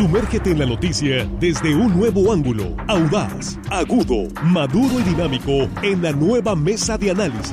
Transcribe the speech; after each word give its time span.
Sumérgete 0.00 0.52
en 0.52 0.58
la 0.58 0.64
noticia 0.64 1.28
desde 1.38 1.74
un 1.74 1.94
nuevo 1.94 2.32
ángulo, 2.32 2.74
audaz, 2.88 3.58
agudo, 3.68 4.32
maduro 4.44 4.98
y 4.98 5.02
dinámico 5.02 5.68
en 5.82 6.00
la 6.00 6.10
nueva 6.10 6.56
mesa 6.56 6.96
de 6.96 7.10
análisis. 7.10 7.52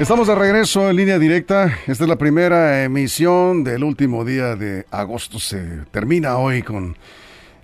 Estamos 0.00 0.26
de 0.26 0.34
regreso 0.34 0.90
en 0.90 0.96
línea 0.96 1.20
directa. 1.20 1.66
Esta 1.86 2.02
es 2.02 2.08
la 2.08 2.16
primera 2.16 2.82
emisión 2.82 3.62
del 3.62 3.84
último 3.84 4.24
día 4.24 4.56
de 4.56 4.84
agosto. 4.90 5.38
Se 5.38 5.62
termina 5.92 6.38
hoy 6.38 6.62
con 6.62 6.96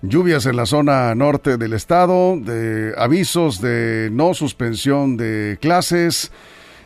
lluvias 0.01 0.45
en 0.45 0.55
la 0.55 0.65
zona 0.65 1.13
norte 1.15 1.57
del 1.57 1.73
estado, 1.73 2.37
de 2.37 2.93
avisos 2.97 3.61
de 3.61 4.09
no 4.11 4.33
suspensión 4.33 5.17
de 5.17 5.57
clases. 5.61 6.31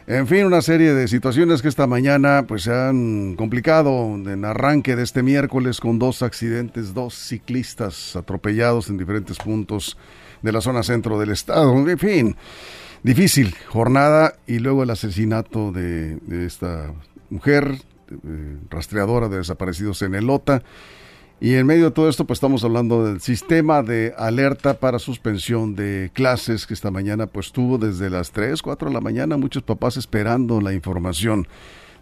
En 0.06 0.28
fin, 0.28 0.46
una 0.46 0.62
serie 0.62 0.94
de 0.94 1.08
situaciones 1.08 1.62
que 1.62 1.70
esta 1.70 1.88
mañana 1.88 2.44
pues 2.46 2.64
se 2.64 2.74
han 2.74 3.36
complicado 3.36 4.16
en 4.16 4.44
arranque 4.44 4.96
de 4.98 5.04
este 5.04 5.24
miércoles 5.24 5.80
con 5.80 5.98
dos 5.98 6.22
accidentes, 6.22 6.94
dos 6.94 7.14
ciclistas 7.14 8.16
atropellados 8.16 8.90
en 8.90 8.98
diferentes 8.98 9.38
puntos 9.38 9.98
de 10.42 10.52
la 10.52 10.60
zona 10.60 10.84
centro 10.84 11.18
del 11.20 11.30
estado. 11.32 11.90
En 11.90 11.98
fin, 11.98 12.36
difícil 13.02 13.56
jornada 13.68 14.36
y 14.46 14.60
luego 14.60 14.84
el 14.84 14.90
asesinato 14.90 15.72
de, 15.72 16.18
esta 16.46 16.92
mujer 17.30 17.72
eh, 18.12 18.58
rastreadora 18.70 19.30
de 19.30 19.38
desaparecidos 19.38 20.02
en 20.02 20.16
Elota. 20.16 20.64
Y 21.40 21.56
en 21.56 21.68
medio 21.68 21.86
de 21.86 21.92
todo 21.92 22.08
esto, 22.08 22.26
pues 22.26 22.38
estamos 22.38 22.64
hablando 22.64 23.06
del 23.06 23.20
sistema 23.20 23.84
de 23.84 24.14
alerta 24.18 24.76
para 24.76 24.98
suspensión 24.98 25.76
de 25.76 26.10
clases 26.14 26.66
que 26.66 26.74
esta 26.74 26.90
mañana 26.90 27.28
pues 27.28 27.52
tuvo 27.52 27.78
desde 27.78 28.10
las 28.10 28.32
3, 28.32 28.62
4 28.62 28.88
de 28.88 28.94
la 28.94 29.02
mañana 29.02 29.36
muchos 29.36 29.64
papás 29.64 29.98
esperando 29.98 30.62
la 30.62 30.74
información. 30.74 31.48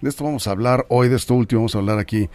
De 0.02 0.10
esto 0.10 0.24
vamos 0.24 0.48
a 0.48 0.52
hablar 0.52 0.88
hoy, 0.90 1.10
de 1.10 1.16
esto 1.16 1.36
último 1.36 1.62
vamos 1.62 1.76
a 1.76 1.78
hablar 1.78 2.00
aquí 2.00 2.28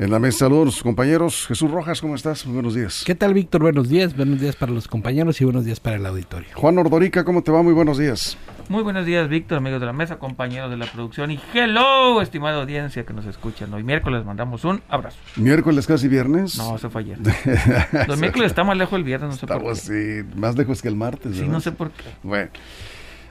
en 0.00 0.10
la 0.10 0.18
mesa. 0.18 0.38
Saludos, 0.38 0.82
compañeros. 0.82 1.46
Jesús 1.46 1.70
Rojas, 1.70 2.00
¿cómo 2.00 2.16
estás? 2.16 2.44
buenos 2.44 2.74
días. 2.74 3.04
¿Qué 3.06 3.14
tal, 3.14 3.32
Víctor? 3.32 3.62
Buenos 3.62 3.88
días. 3.88 4.16
Buenos 4.16 4.40
días 4.40 4.56
para 4.56 4.72
los 4.72 4.88
compañeros 4.88 5.40
y 5.40 5.44
buenos 5.44 5.64
días 5.64 5.78
para 5.78 5.94
el 5.96 6.04
auditorio. 6.04 6.48
Juan 6.54 6.78
Ordorica, 6.78 7.24
¿cómo 7.24 7.44
te 7.44 7.52
va? 7.52 7.62
Muy 7.62 7.74
buenos 7.74 7.98
días. 7.98 8.36
Muy 8.68 8.82
buenos 8.82 9.06
días, 9.06 9.28
Víctor, 9.28 9.58
amigos 9.58 9.78
de 9.78 9.86
la 9.86 9.92
mesa, 9.92 10.18
compañeros 10.18 10.68
de 10.70 10.76
la 10.76 10.86
producción 10.86 11.30
y 11.30 11.38
hello, 11.54 12.20
estimada 12.22 12.60
audiencia 12.60 13.04
que 13.04 13.12
nos 13.12 13.26
escuchan. 13.26 13.72
Hoy 13.72 13.84
miércoles 13.84 14.24
mandamos 14.24 14.64
un 14.64 14.82
abrazo. 14.88 15.18
¿Miércoles 15.36 15.86
casi 15.86 16.08
viernes? 16.08 16.58
No, 16.58 16.76
se 16.76 16.88
fue 16.88 17.02
ayer. 17.02 17.18
Los 18.08 18.18
miércoles 18.18 18.50
está 18.50 18.64
más 18.64 18.76
lejos 18.76 18.96
el 18.96 19.04
viernes, 19.04 19.30
no 19.30 19.36
sé 19.36 19.46
por 19.46 19.62
qué. 19.62 19.74
Sí, 19.76 20.28
más 20.36 20.56
lejos 20.56 20.82
que 20.82 20.88
el 20.88 20.96
martes. 20.96 21.36
Sí, 21.36 21.46
no 21.46 21.60
sé 21.60 21.70
por 21.70 21.92
qué. 21.92 22.04
Bueno. 22.24 22.50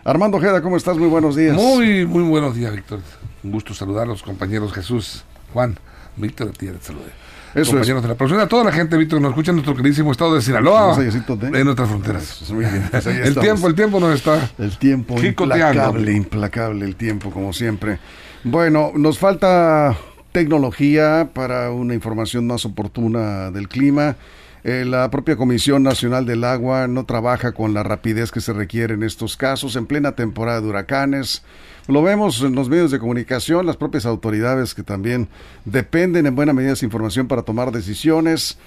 Armando 0.03 0.37
Ojeda, 0.37 0.61
¿cómo 0.61 0.77
estás? 0.77 0.97
Muy 0.97 1.07
buenos 1.07 1.35
días. 1.35 1.55
Muy, 1.55 2.07
muy 2.07 2.23
buenos 2.23 2.55
días, 2.55 2.73
Víctor. 2.73 2.99
Un 3.43 3.51
gusto 3.51 3.73
saludar 3.75 4.03
a 4.03 4.07
los 4.07 4.23
compañeros 4.23 4.73
Jesús, 4.73 5.23
Juan, 5.53 5.77
Víctor, 6.15 6.49
a 6.49 6.51
ti 6.51 6.67
te 6.67 6.81
saludé. 6.81 7.11
Eso 7.53 7.71
compañeros 7.71 8.01
de 8.01 8.07
la 8.07 8.15
producción, 8.15 8.41
a 8.41 8.47
toda 8.47 8.63
la 8.63 8.71
gente, 8.71 8.97
Víctor, 8.97 9.19
que 9.19 9.23
nos 9.23 9.31
escucha 9.31 9.51
en 9.51 9.57
nuestro 9.57 9.75
queridísimo 9.75 10.11
estado 10.11 10.33
de 10.33 10.41
Sinaloa, 10.41 10.97
en 10.97 11.65
nuestras 11.65 11.87
fronteras. 11.87 12.43
Pues 12.49 13.05
el 13.05 13.35
tiempo, 13.35 13.67
el 13.67 13.75
tiempo 13.75 13.99
no 13.99 14.11
está. 14.11 14.49
El 14.57 14.75
tiempo, 14.77 15.21
implacable, 15.21 16.13
implacable 16.13 16.85
el 16.85 16.95
tiempo, 16.95 17.29
como 17.29 17.53
siempre. 17.53 17.99
Bueno, 18.43 18.93
nos 18.95 19.19
falta 19.19 19.95
tecnología 20.31 21.29
para 21.31 21.71
una 21.71 21.93
información 21.93 22.47
más 22.47 22.65
oportuna 22.65 23.51
del 23.51 23.67
clima. 23.67 24.15
Eh, 24.63 24.85
la 24.85 25.09
propia 25.09 25.35
Comisión 25.35 25.81
Nacional 25.81 26.25
del 26.25 26.43
Agua 26.43 26.87
no 26.87 27.05
trabaja 27.05 27.51
con 27.51 27.73
la 27.73 27.81
rapidez 27.81 28.31
que 28.31 28.41
se 28.41 28.53
requiere 28.53 28.93
en 28.93 29.01
estos 29.01 29.35
casos, 29.35 29.75
en 29.75 29.87
plena 29.87 30.11
temporada 30.11 30.61
de 30.61 30.67
huracanes. 30.67 31.41
Lo 31.87 32.03
vemos 32.03 32.41
en 32.43 32.53
los 32.53 32.69
medios 32.69 32.91
de 32.91 32.99
comunicación, 32.99 33.65
las 33.65 33.77
propias 33.77 34.05
autoridades 34.05 34.75
que 34.75 34.83
también 34.83 35.29
dependen 35.65 36.27
en 36.27 36.35
buena 36.35 36.53
medida 36.53 36.69
de 36.69 36.73
esa 36.75 36.85
información 36.85 37.27
para 37.27 37.41
tomar 37.41 37.71
decisiones. 37.71 38.59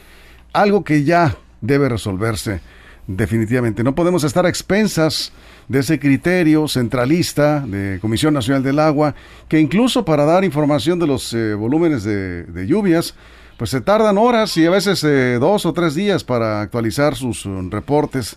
Algo 0.52 0.82
que 0.82 1.04
ya 1.04 1.36
debe 1.60 1.88
resolverse 1.88 2.60
definitivamente. 3.06 3.84
No 3.84 3.94
podemos 3.94 4.24
estar 4.24 4.46
a 4.46 4.48
expensas 4.48 5.32
de 5.68 5.78
ese 5.78 6.00
criterio 6.00 6.66
centralista 6.66 7.60
de 7.60 7.98
Comisión 8.00 8.34
Nacional 8.34 8.64
del 8.64 8.80
Agua, 8.80 9.14
que 9.48 9.60
incluso 9.60 10.04
para 10.04 10.24
dar 10.24 10.42
información 10.44 10.98
de 10.98 11.06
los 11.06 11.32
eh, 11.34 11.54
volúmenes 11.54 12.02
de 12.02 12.66
lluvias, 12.66 13.14
pues 13.56 13.70
se 13.70 13.80
tardan 13.80 14.18
horas 14.18 14.56
y 14.56 14.66
a 14.66 14.70
veces 14.70 15.04
eh, 15.04 15.38
dos 15.38 15.66
o 15.66 15.72
tres 15.72 15.94
días 15.94 16.24
para 16.24 16.60
actualizar 16.60 17.14
sus 17.14 17.46
um, 17.46 17.70
reportes. 17.70 18.36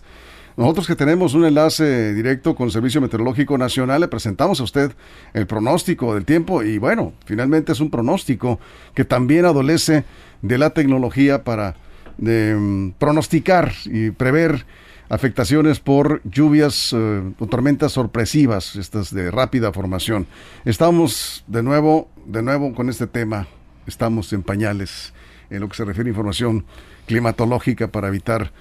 Nosotros 0.56 0.86
que 0.86 0.96
tenemos 0.96 1.34
un 1.34 1.44
enlace 1.44 2.14
directo 2.14 2.54
con 2.54 2.70
Servicio 2.70 3.00
Meteorológico 3.00 3.56
Nacional, 3.58 4.00
le 4.00 4.08
presentamos 4.08 4.60
a 4.60 4.64
usted 4.64 4.92
el 5.32 5.46
pronóstico 5.46 6.14
del 6.14 6.24
tiempo 6.24 6.62
y 6.62 6.78
bueno, 6.78 7.12
finalmente 7.26 7.72
es 7.72 7.80
un 7.80 7.90
pronóstico 7.90 8.58
que 8.94 9.04
también 9.04 9.44
adolece 9.44 10.04
de 10.42 10.58
la 10.58 10.70
tecnología 10.70 11.44
para 11.44 11.76
um, 12.18 12.92
pronosticar 12.92 13.72
y 13.86 14.10
prever 14.10 14.66
afectaciones 15.08 15.80
por 15.80 16.20
lluvias 16.24 16.92
uh, 16.92 17.32
o 17.38 17.46
tormentas 17.46 17.92
sorpresivas, 17.92 18.76
estas 18.76 19.12
de 19.14 19.30
rápida 19.30 19.72
formación. 19.72 20.26
Estamos 20.64 21.44
de 21.46 21.62
nuevo, 21.62 22.08
de 22.26 22.42
nuevo 22.42 22.74
con 22.74 22.88
este 22.88 23.06
tema 23.06 23.46
estamos 23.88 24.32
en 24.32 24.42
pañales 24.42 25.12
en 25.50 25.60
lo 25.60 25.68
que 25.68 25.76
se 25.76 25.84
refiere 25.84 26.08
a 26.08 26.12
información 26.12 26.64
climatológica 27.06 27.88
para 27.88 28.08
evitar 28.08 28.52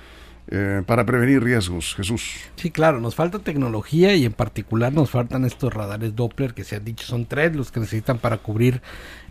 eh, 0.50 0.82
para 0.86 1.06
prevenir 1.06 1.44
riesgos, 1.44 1.94
Jesús. 1.96 2.36
Sí, 2.56 2.72
claro, 2.72 3.02
nos 3.02 3.16
falta 3.16 3.40
tecnología 3.40 4.16
y 4.16 4.24
en 4.24 4.32
particular 4.32 4.94
nos 4.94 5.10
faltan 5.10 5.44
estos 5.44 5.74
radares 5.74 6.16
Doppler 6.16 6.54
que 6.54 6.64
se 6.64 6.78
han 6.78 6.86
dicho 6.86 7.06
son 7.06 7.26
tres 7.26 7.54
los 7.54 7.70
que 7.70 7.82
necesitan 7.82 8.18
para 8.18 8.38
cubrir 8.38 8.82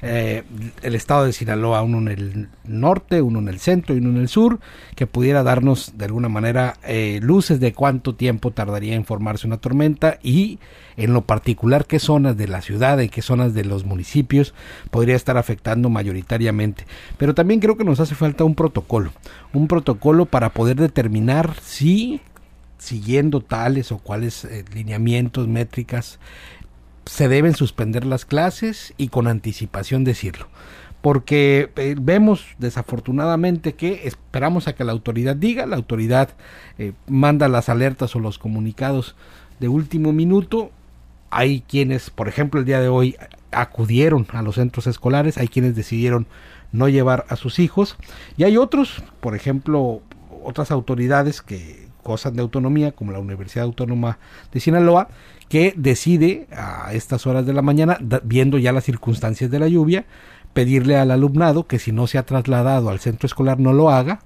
eh, 0.02 0.42
el 0.82 0.94
estado 0.94 1.24
de 1.24 1.32
Sinaloa, 1.32 1.80
uno 1.80 1.98
en 1.98 2.08
el 2.08 2.48
norte, 2.64 3.22
uno 3.22 3.38
en 3.38 3.48
el 3.48 3.60
centro 3.60 3.94
y 3.94 3.98
uno 3.98 4.10
en 4.10 4.18
el 4.18 4.28
sur, 4.28 4.60
que 4.94 5.06
pudiera 5.06 5.42
darnos 5.42 5.96
de 5.96 6.04
alguna 6.04 6.28
manera 6.28 6.76
eh, 6.84 7.18
luces 7.22 7.60
de 7.60 7.72
cuánto 7.72 8.14
tiempo 8.14 8.50
tardaría 8.50 8.94
en 8.94 9.06
formarse 9.06 9.46
una 9.46 9.56
tormenta 9.56 10.18
y 10.22 10.58
en 10.96 11.12
lo 11.12 11.22
particular 11.22 11.86
qué 11.86 11.98
zonas 11.98 12.36
de 12.36 12.48
la 12.48 12.62
ciudad, 12.62 13.00
en 13.00 13.08
qué 13.08 13.22
zonas 13.22 13.54
de 13.54 13.64
los 13.64 13.84
municipios 13.84 14.54
podría 14.90 15.16
estar 15.16 15.36
afectando 15.36 15.90
mayoritariamente. 15.90 16.86
Pero 17.18 17.34
también 17.34 17.60
creo 17.60 17.76
que 17.76 17.84
nos 17.84 18.00
hace 18.00 18.14
falta 18.14 18.44
un 18.44 18.54
protocolo, 18.54 19.12
un 19.52 19.68
protocolo 19.68 20.26
para 20.26 20.50
poder 20.50 20.76
determinar 20.76 21.54
si 21.62 22.20
siguiendo 22.78 23.40
tales 23.40 23.92
o 23.92 23.98
cuales 23.98 24.44
eh, 24.44 24.64
lineamientos, 24.72 25.48
métricas, 25.48 26.18
se 27.04 27.28
deben 27.28 27.54
suspender 27.54 28.04
las 28.04 28.24
clases 28.24 28.94
y 28.96 29.08
con 29.08 29.28
anticipación 29.28 30.04
decirlo. 30.04 30.48
Porque 31.00 31.70
eh, 31.76 31.94
vemos 31.98 32.46
desafortunadamente 32.58 33.74
que 33.74 34.06
esperamos 34.06 34.66
a 34.66 34.74
que 34.74 34.84
la 34.84 34.92
autoridad 34.92 35.36
diga, 35.36 35.66
la 35.66 35.76
autoridad 35.76 36.30
eh, 36.78 36.92
manda 37.06 37.48
las 37.48 37.68
alertas 37.68 38.16
o 38.16 38.20
los 38.20 38.38
comunicados 38.38 39.14
de 39.60 39.68
último 39.68 40.12
minuto. 40.12 40.70
Hay 41.30 41.62
quienes, 41.62 42.10
por 42.10 42.28
ejemplo, 42.28 42.60
el 42.60 42.66
día 42.66 42.80
de 42.80 42.88
hoy 42.88 43.16
acudieron 43.50 44.26
a 44.32 44.42
los 44.42 44.56
centros 44.56 44.86
escolares, 44.86 45.38
hay 45.38 45.48
quienes 45.48 45.74
decidieron 45.74 46.26
no 46.72 46.88
llevar 46.88 47.24
a 47.28 47.36
sus 47.36 47.58
hijos 47.58 47.96
y 48.36 48.44
hay 48.44 48.56
otros, 48.56 49.02
por 49.20 49.34
ejemplo, 49.34 50.02
otras 50.42 50.70
autoridades 50.70 51.42
que 51.42 51.86
gozan 52.04 52.36
de 52.36 52.42
autonomía, 52.42 52.92
como 52.92 53.12
la 53.12 53.18
Universidad 53.18 53.64
Autónoma 53.64 54.18
de 54.52 54.60
Sinaloa, 54.60 55.08
que 55.48 55.74
decide 55.76 56.46
a 56.52 56.92
estas 56.92 57.26
horas 57.26 57.46
de 57.46 57.52
la 57.52 57.62
mañana, 57.62 57.98
viendo 58.22 58.58
ya 58.58 58.72
las 58.72 58.84
circunstancias 58.84 59.50
de 59.50 59.58
la 59.58 59.68
lluvia, 59.68 60.06
pedirle 60.52 60.96
al 60.96 61.10
alumnado 61.10 61.66
que 61.66 61.78
si 61.78 61.92
no 61.92 62.06
se 62.06 62.18
ha 62.18 62.24
trasladado 62.24 62.88
al 62.88 63.00
centro 63.00 63.26
escolar 63.26 63.58
no 63.58 63.72
lo 63.72 63.90
haga, 63.90 64.20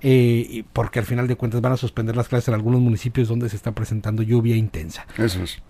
eh, 0.00 0.64
porque 0.72 0.98
al 0.98 1.04
final 1.04 1.28
de 1.28 1.36
cuentas 1.36 1.60
van 1.60 1.72
a 1.72 1.76
suspender 1.76 2.16
las 2.16 2.28
clases 2.28 2.48
en 2.48 2.54
algunos 2.54 2.80
municipios 2.80 3.28
donde 3.28 3.48
se 3.48 3.56
está 3.56 3.72
presentando 3.72 4.22
lluvia 4.22 4.56
intensa. 4.56 5.06
Eso 5.16 5.42
es. 5.42 5.62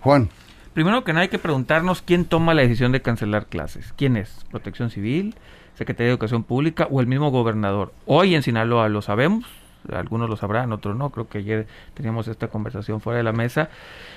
Juan. 0.00 0.28
Primero 0.72 1.04
que 1.04 1.12
nada 1.12 1.22
hay 1.22 1.28
que 1.28 1.38
preguntarnos 1.38 2.00
quién 2.00 2.24
toma 2.24 2.54
la 2.54 2.62
decisión 2.62 2.92
de 2.92 3.02
cancelar 3.02 3.46
clases. 3.46 3.92
¿Quién 3.96 4.16
es? 4.16 4.44
¿Protección 4.50 4.90
Civil? 4.90 5.34
Secretaría 5.74 6.06
de 6.06 6.12
Educación 6.12 6.44
Pública 6.44 6.86
o 6.90 7.00
el 7.00 7.06
mismo 7.06 7.30
gobernador? 7.30 7.92
Hoy 8.06 8.34
en 8.34 8.42
Sinaloa 8.42 8.88
lo 8.88 9.02
sabemos, 9.02 9.44
algunos 9.92 10.28
lo 10.28 10.36
sabrán, 10.36 10.72
otros 10.72 10.96
no, 10.96 11.10
creo 11.10 11.28
que 11.28 11.38
ayer 11.38 11.66
teníamos 11.94 12.28
esta 12.28 12.48
conversación 12.48 13.00
fuera 13.00 13.18
de 13.18 13.22
la 13.22 13.32
mesa, 13.32 13.70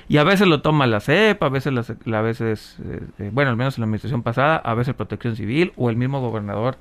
y 0.08 0.18
a 0.18 0.24
veces 0.24 0.48
lo 0.48 0.62
toma 0.62 0.88
la 0.88 1.00
CEP, 1.00 1.42
a 1.42 1.50
veces, 1.50 1.74
la, 2.06 2.18
a 2.18 2.22
veces 2.22 2.78
eh, 2.84 3.02
eh, 3.20 3.30
bueno, 3.32 3.52
al 3.52 3.58
menos 3.58 3.78
en 3.78 3.82
la 3.82 3.86
administración 3.86 4.24
pasada, 4.24 4.58
a 4.58 4.74
veces 4.74 4.94
Protección 4.94 5.36
Civil 5.36 5.74
o 5.76 5.90
el 5.90 5.96
mismo 5.96 6.22
gobernador, 6.22 6.78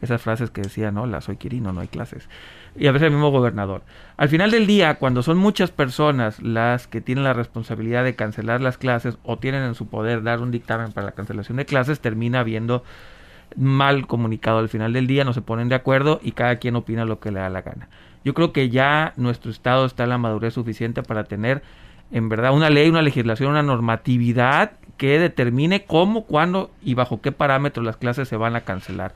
esas 0.00 0.20
frases 0.20 0.50
que 0.50 0.60
decía, 0.60 0.90
no, 0.90 1.06
la 1.06 1.20
soy 1.20 1.36
Quirino, 1.36 1.72
no 1.72 1.80
hay 1.80 1.88
clases, 1.88 2.28
y 2.76 2.86
a 2.86 2.92
veces 2.92 3.06
el 3.06 3.12
mismo 3.12 3.30
gobernador. 3.30 3.82
Al 4.16 4.28
final 4.28 4.50
del 4.50 4.66
día, 4.66 4.96
cuando 4.96 5.22
son 5.22 5.38
muchas 5.38 5.70
personas 5.70 6.42
las 6.42 6.86
que 6.86 7.00
tienen 7.00 7.24
la 7.24 7.32
responsabilidad 7.32 8.04
de 8.04 8.14
cancelar 8.14 8.60
las 8.60 8.78
clases 8.78 9.18
o 9.22 9.38
tienen 9.38 9.62
en 9.62 9.74
su 9.74 9.86
poder 9.86 10.22
dar 10.22 10.40
un 10.40 10.50
dictamen 10.50 10.92
para 10.92 11.06
la 11.06 11.12
cancelación 11.12 11.56
de 11.56 11.66
clases, 11.66 12.00
termina 12.00 12.40
habiendo 12.40 12.84
mal 13.56 14.06
comunicado 14.06 14.58
al 14.58 14.68
final 14.68 14.92
del 14.92 15.06
día, 15.06 15.24
no 15.24 15.32
se 15.32 15.42
ponen 15.42 15.68
de 15.68 15.74
acuerdo 15.74 16.20
y 16.22 16.32
cada 16.32 16.56
quien 16.56 16.76
opina 16.76 17.04
lo 17.04 17.20
que 17.20 17.30
le 17.30 17.40
da 17.40 17.48
la 17.48 17.62
gana. 17.62 17.88
Yo 18.24 18.34
creo 18.34 18.52
que 18.52 18.70
ya 18.70 19.12
nuestro 19.16 19.50
Estado 19.50 19.84
está 19.84 20.04
en 20.04 20.10
la 20.10 20.18
madurez 20.18 20.54
suficiente 20.54 21.02
para 21.02 21.24
tener 21.24 21.62
en 22.10 22.28
verdad, 22.28 22.52
una 22.54 22.70
ley, 22.70 22.88
una 22.88 23.02
legislación, 23.02 23.50
una 23.50 23.62
normatividad 23.62 24.72
que 24.96 25.18
determine 25.18 25.84
cómo, 25.84 26.24
cuándo 26.24 26.70
y 26.82 26.94
bajo 26.94 27.20
qué 27.20 27.32
parámetros 27.32 27.84
las 27.84 27.96
clases 27.96 28.28
se 28.28 28.36
van 28.36 28.54
a 28.56 28.60
cancelar. 28.60 29.14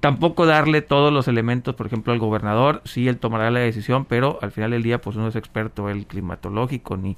Tampoco 0.00 0.44
darle 0.44 0.82
todos 0.82 1.12
los 1.12 1.28
elementos, 1.28 1.74
por 1.76 1.86
ejemplo, 1.86 2.12
al 2.12 2.18
gobernador, 2.18 2.82
sí, 2.84 3.08
él 3.08 3.16
tomará 3.16 3.50
la 3.50 3.60
decisión, 3.60 4.04
pero 4.04 4.38
al 4.42 4.50
final 4.50 4.72
del 4.72 4.82
día, 4.82 5.00
pues 5.00 5.16
no 5.16 5.26
es 5.28 5.36
experto 5.36 5.88
el 5.88 6.06
climatológico, 6.06 6.98
ni, 6.98 7.16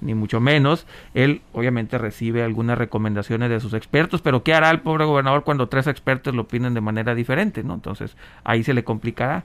ni 0.00 0.14
mucho 0.14 0.38
menos. 0.38 0.86
Él 1.14 1.40
obviamente 1.52 1.98
recibe 1.98 2.44
algunas 2.44 2.78
recomendaciones 2.78 3.50
de 3.50 3.58
sus 3.58 3.72
expertos, 3.74 4.22
pero 4.22 4.44
¿qué 4.44 4.54
hará 4.54 4.70
el 4.70 4.80
pobre 4.80 5.04
gobernador 5.04 5.42
cuando 5.42 5.68
tres 5.68 5.88
expertos 5.88 6.34
lo 6.34 6.42
opinen 6.42 6.74
de 6.74 6.80
manera 6.80 7.16
diferente? 7.16 7.64
¿no? 7.64 7.74
Entonces 7.74 8.16
ahí 8.44 8.62
se 8.62 8.74
le 8.74 8.84
complicará. 8.84 9.44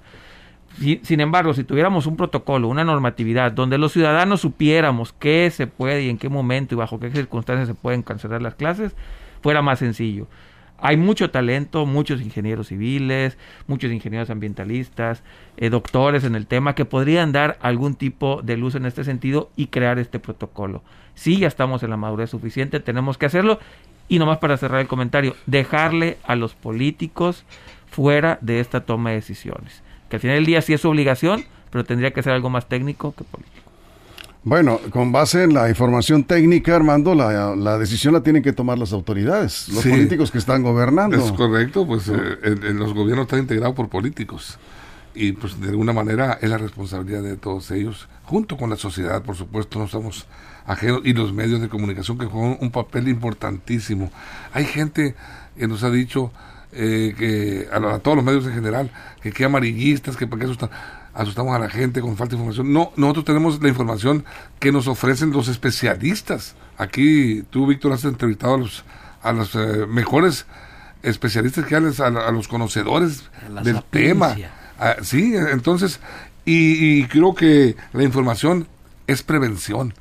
Sin 0.79 1.19
embargo, 1.19 1.53
si 1.53 1.63
tuviéramos 1.63 2.07
un 2.07 2.17
protocolo, 2.17 2.67
una 2.67 2.83
normatividad 2.83 3.51
donde 3.51 3.77
los 3.77 3.93
ciudadanos 3.93 4.41
supiéramos 4.41 5.13
qué 5.13 5.49
se 5.51 5.67
puede 5.67 6.03
y 6.03 6.09
en 6.09 6.17
qué 6.17 6.29
momento 6.29 6.73
y 6.73 6.77
bajo 6.77 6.99
qué 6.99 7.11
circunstancias 7.11 7.67
se 7.67 7.75
pueden 7.75 8.01
cancelar 8.01 8.41
las 8.41 8.55
clases, 8.55 8.95
fuera 9.41 9.61
más 9.61 9.79
sencillo. 9.79 10.27
Hay 10.85 10.97
mucho 10.97 11.29
talento, 11.31 11.85
muchos 11.85 12.21
ingenieros 12.21 12.67
civiles, 12.67 13.37
muchos 13.67 13.91
ingenieros 13.91 14.29
ambientalistas, 14.29 15.23
eh, 15.55 15.69
doctores 15.69 16.25
en 16.25 16.35
el 16.35 16.45
tema 16.45 16.75
que 16.75 16.83
podrían 16.83 17.31
dar 17.31 17.57
algún 17.61 17.95
tipo 17.95 18.41
de 18.41 18.57
luz 18.57 18.75
en 18.75 18.85
este 18.85 19.05
sentido 19.05 19.49
y 19.55 19.67
crear 19.67 19.97
este 19.97 20.19
protocolo. 20.19 20.83
Sí, 21.13 21.37
ya 21.37 21.47
estamos 21.47 21.83
en 21.83 21.91
la 21.91 21.95
madurez 21.97 22.31
suficiente, 22.31 22.81
tenemos 22.81 23.17
que 23.17 23.27
hacerlo. 23.27 23.59
Y 24.09 24.19
nomás 24.19 24.39
para 24.39 24.57
cerrar 24.57 24.81
el 24.81 24.87
comentario, 24.87 25.37
dejarle 25.45 26.17
a 26.25 26.35
los 26.35 26.53
políticos 26.53 27.45
fuera 27.89 28.37
de 28.41 28.59
esta 28.59 28.81
toma 28.81 29.11
de 29.11 29.15
decisiones. 29.15 29.83
Que 30.13 30.17
al 30.17 30.21
final 30.21 30.35
del 30.35 30.45
día 30.45 30.61
sí 30.61 30.73
es 30.73 30.81
su 30.81 30.89
obligación, 30.89 31.43
pero 31.71 31.83
tendría 31.83 32.11
que 32.11 32.21
ser 32.21 32.33
algo 32.33 32.47
más 32.47 32.69
técnico 32.69 33.15
que 33.15 33.23
político. 33.23 33.65
Bueno, 34.43 34.79
con 34.91 35.11
base 35.11 35.41
en 35.41 35.55
la 35.55 35.67
información 35.67 36.23
técnica, 36.23 36.75
Armando, 36.75 37.15
la, 37.15 37.79
decisión 37.79 38.13
la 38.13 38.21
tienen 38.21 38.43
que 38.43 38.53
tomar 38.53 38.77
las 38.77 38.93
autoridades, 38.93 39.69
los 39.69 39.83
políticos 39.83 40.29
que 40.29 40.37
están 40.37 40.61
gobernando. 40.61 41.17
Es 41.17 41.31
correcto, 41.31 41.87
pues 41.87 42.09
eh, 42.09 42.73
los 42.75 42.93
gobiernos 42.93 43.23
están 43.23 43.39
integrados 43.39 43.75
por 43.75 43.89
políticos 43.89 44.59
y 45.15 45.31
pues 45.31 45.59
de 45.59 45.69
alguna 45.69 45.93
manera 45.93 46.37
es 46.39 46.47
la 46.47 46.59
responsabilidad 46.59 47.23
de 47.23 47.35
todos 47.35 47.71
ellos, 47.71 48.07
junto 48.23 48.55
con 48.55 48.69
la 48.69 48.75
sociedad, 48.75 49.23
por 49.23 49.35
supuesto, 49.35 49.79
no 49.79 49.85
estamos 49.85 50.27
ajenos, 50.67 51.01
y 51.05 51.13
los 51.13 51.33
medios 51.33 51.59
de 51.59 51.69
comunicación 51.69 52.19
que 52.19 52.27
juegan 52.27 52.59
un 52.61 52.69
papel 52.69 53.07
importantísimo. 53.07 54.11
Hay 54.53 54.65
gente 54.65 55.15
que 55.57 55.67
nos 55.67 55.81
ha 55.81 55.89
dicho 55.89 56.31
eh, 56.75 57.15
que 57.17 57.67
a, 57.71 57.99
todos 57.99 58.17
los 58.17 58.25
medios 58.25 58.45
en 58.45 58.53
general, 58.53 58.91
que 59.21 59.31
qué 59.31 59.45
amarillistas, 59.45 60.17
que 60.17 60.27
para 60.27 60.39
qué 60.39 60.45
asustan 60.45 60.69
asustamos 61.13 61.55
a 61.55 61.59
la 61.59 61.69
gente 61.69 62.01
con 62.01 62.17
falta 62.17 62.31
de 62.31 62.37
información. 62.37 62.73
No, 62.73 62.91
nosotros 62.95 63.25
tenemos 63.25 63.61
la 63.61 63.69
información 63.69 64.25
que 64.59 64.71
nos 64.71 64.87
ofrecen 64.87 65.31
los 65.31 65.47
especialistas. 65.47 66.55
Aquí 66.77 67.43
tú, 67.49 67.67
Víctor, 67.67 67.93
has 67.93 68.03
entrevistado 68.03 68.55
a 68.55 68.57
los, 68.57 68.83
a 69.21 69.31
los 69.31 69.55
eh, 69.55 69.85
mejores 69.87 70.45
especialistas 71.03 71.65
que 71.65 71.75
hay, 71.75 71.83
a, 71.99 72.31
los 72.31 72.47
conocedores 72.47 73.29
del 73.63 73.83
tema. 73.83 74.35
Ah, 74.79 74.95
sí, 75.01 75.35
entonces, 75.35 75.99
y, 76.45 77.01
y, 77.01 77.05
creo 77.05 77.35
que 77.35 77.75
la 77.93 78.03
información 78.03 78.67
es 79.05 79.21
prevención. 79.21 79.93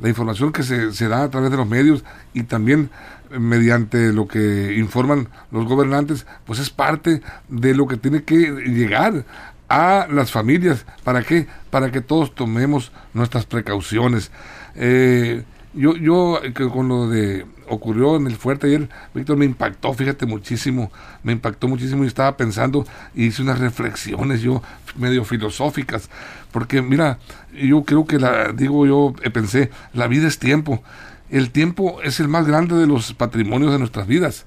La 0.00 0.08
información 0.08 0.52
que 0.52 0.62
se, 0.62 0.92
se 0.92 1.08
da 1.08 1.24
a 1.24 1.30
través 1.30 1.50
de 1.50 1.56
los 1.56 1.68
medios 1.68 2.04
y 2.32 2.44
también 2.44 2.90
mediante 3.30 4.12
lo 4.12 4.26
que 4.26 4.74
informan 4.76 5.28
los 5.50 5.66
gobernantes, 5.66 6.26
pues 6.46 6.58
es 6.58 6.70
parte 6.70 7.22
de 7.48 7.74
lo 7.74 7.86
que 7.86 7.96
tiene 7.96 8.22
que 8.22 8.50
llegar 8.66 9.24
a 9.68 10.06
las 10.10 10.30
familias. 10.30 10.86
¿Para 11.04 11.22
qué? 11.22 11.46
Para 11.70 11.90
que 11.90 12.00
todos 12.00 12.34
tomemos 12.34 12.92
nuestras 13.14 13.46
precauciones. 13.46 14.30
Eh, 14.74 15.42
yo, 15.74 15.96
yo, 15.96 16.40
con 16.72 16.88
lo 16.88 17.08
de 17.08 17.46
ocurrió 17.68 18.16
en 18.16 18.26
el 18.26 18.36
fuerte 18.36 18.66
ayer, 18.66 18.88
Víctor, 19.14 19.36
me 19.36 19.44
impactó, 19.44 19.92
fíjate 19.92 20.26
muchísimo, 20.26 20.90
me 21.22 21.32
impactó 21.32 21.68
muchísimo 21.68 22.04
y 22.04 22.06
estaba 22.06 22.36
pensando 22.36 22.86
y 23.14 23.26
hice 23.26 23.42
unas 23.42 23.58
reflexiones 23.58 24.40
yo 24.40 24.62
medio 24.96 25.24
filosóficas, 25.24 26.08
porque 26.50 26.82
mira, 26.82 27.18
yo 27.52 27.84
creo 27.84 28.06
que 28.06 28.18
la, 28.18 28.52
digo 28.52 28.86
yo, 28.86 29.14
eh, 29.22 29.30
pensé, 29.30 29.70
la 29.92 30.06
vida 30.06 30.26
es 30.26 30.38
tiempo, 30.38 30.82
el 31.30 31.50
tiempo 31.50 32.00
es 32.02 32.20
el 32.20 32.28
más 32.28 32.46
grande 32.46 32.76
de 32.76 32.86
los 32.86 33.12
patrimonios 33.14 33.72
de 33.72 33.78
nuestras 33.78 34.06
vidas 34.06 34.46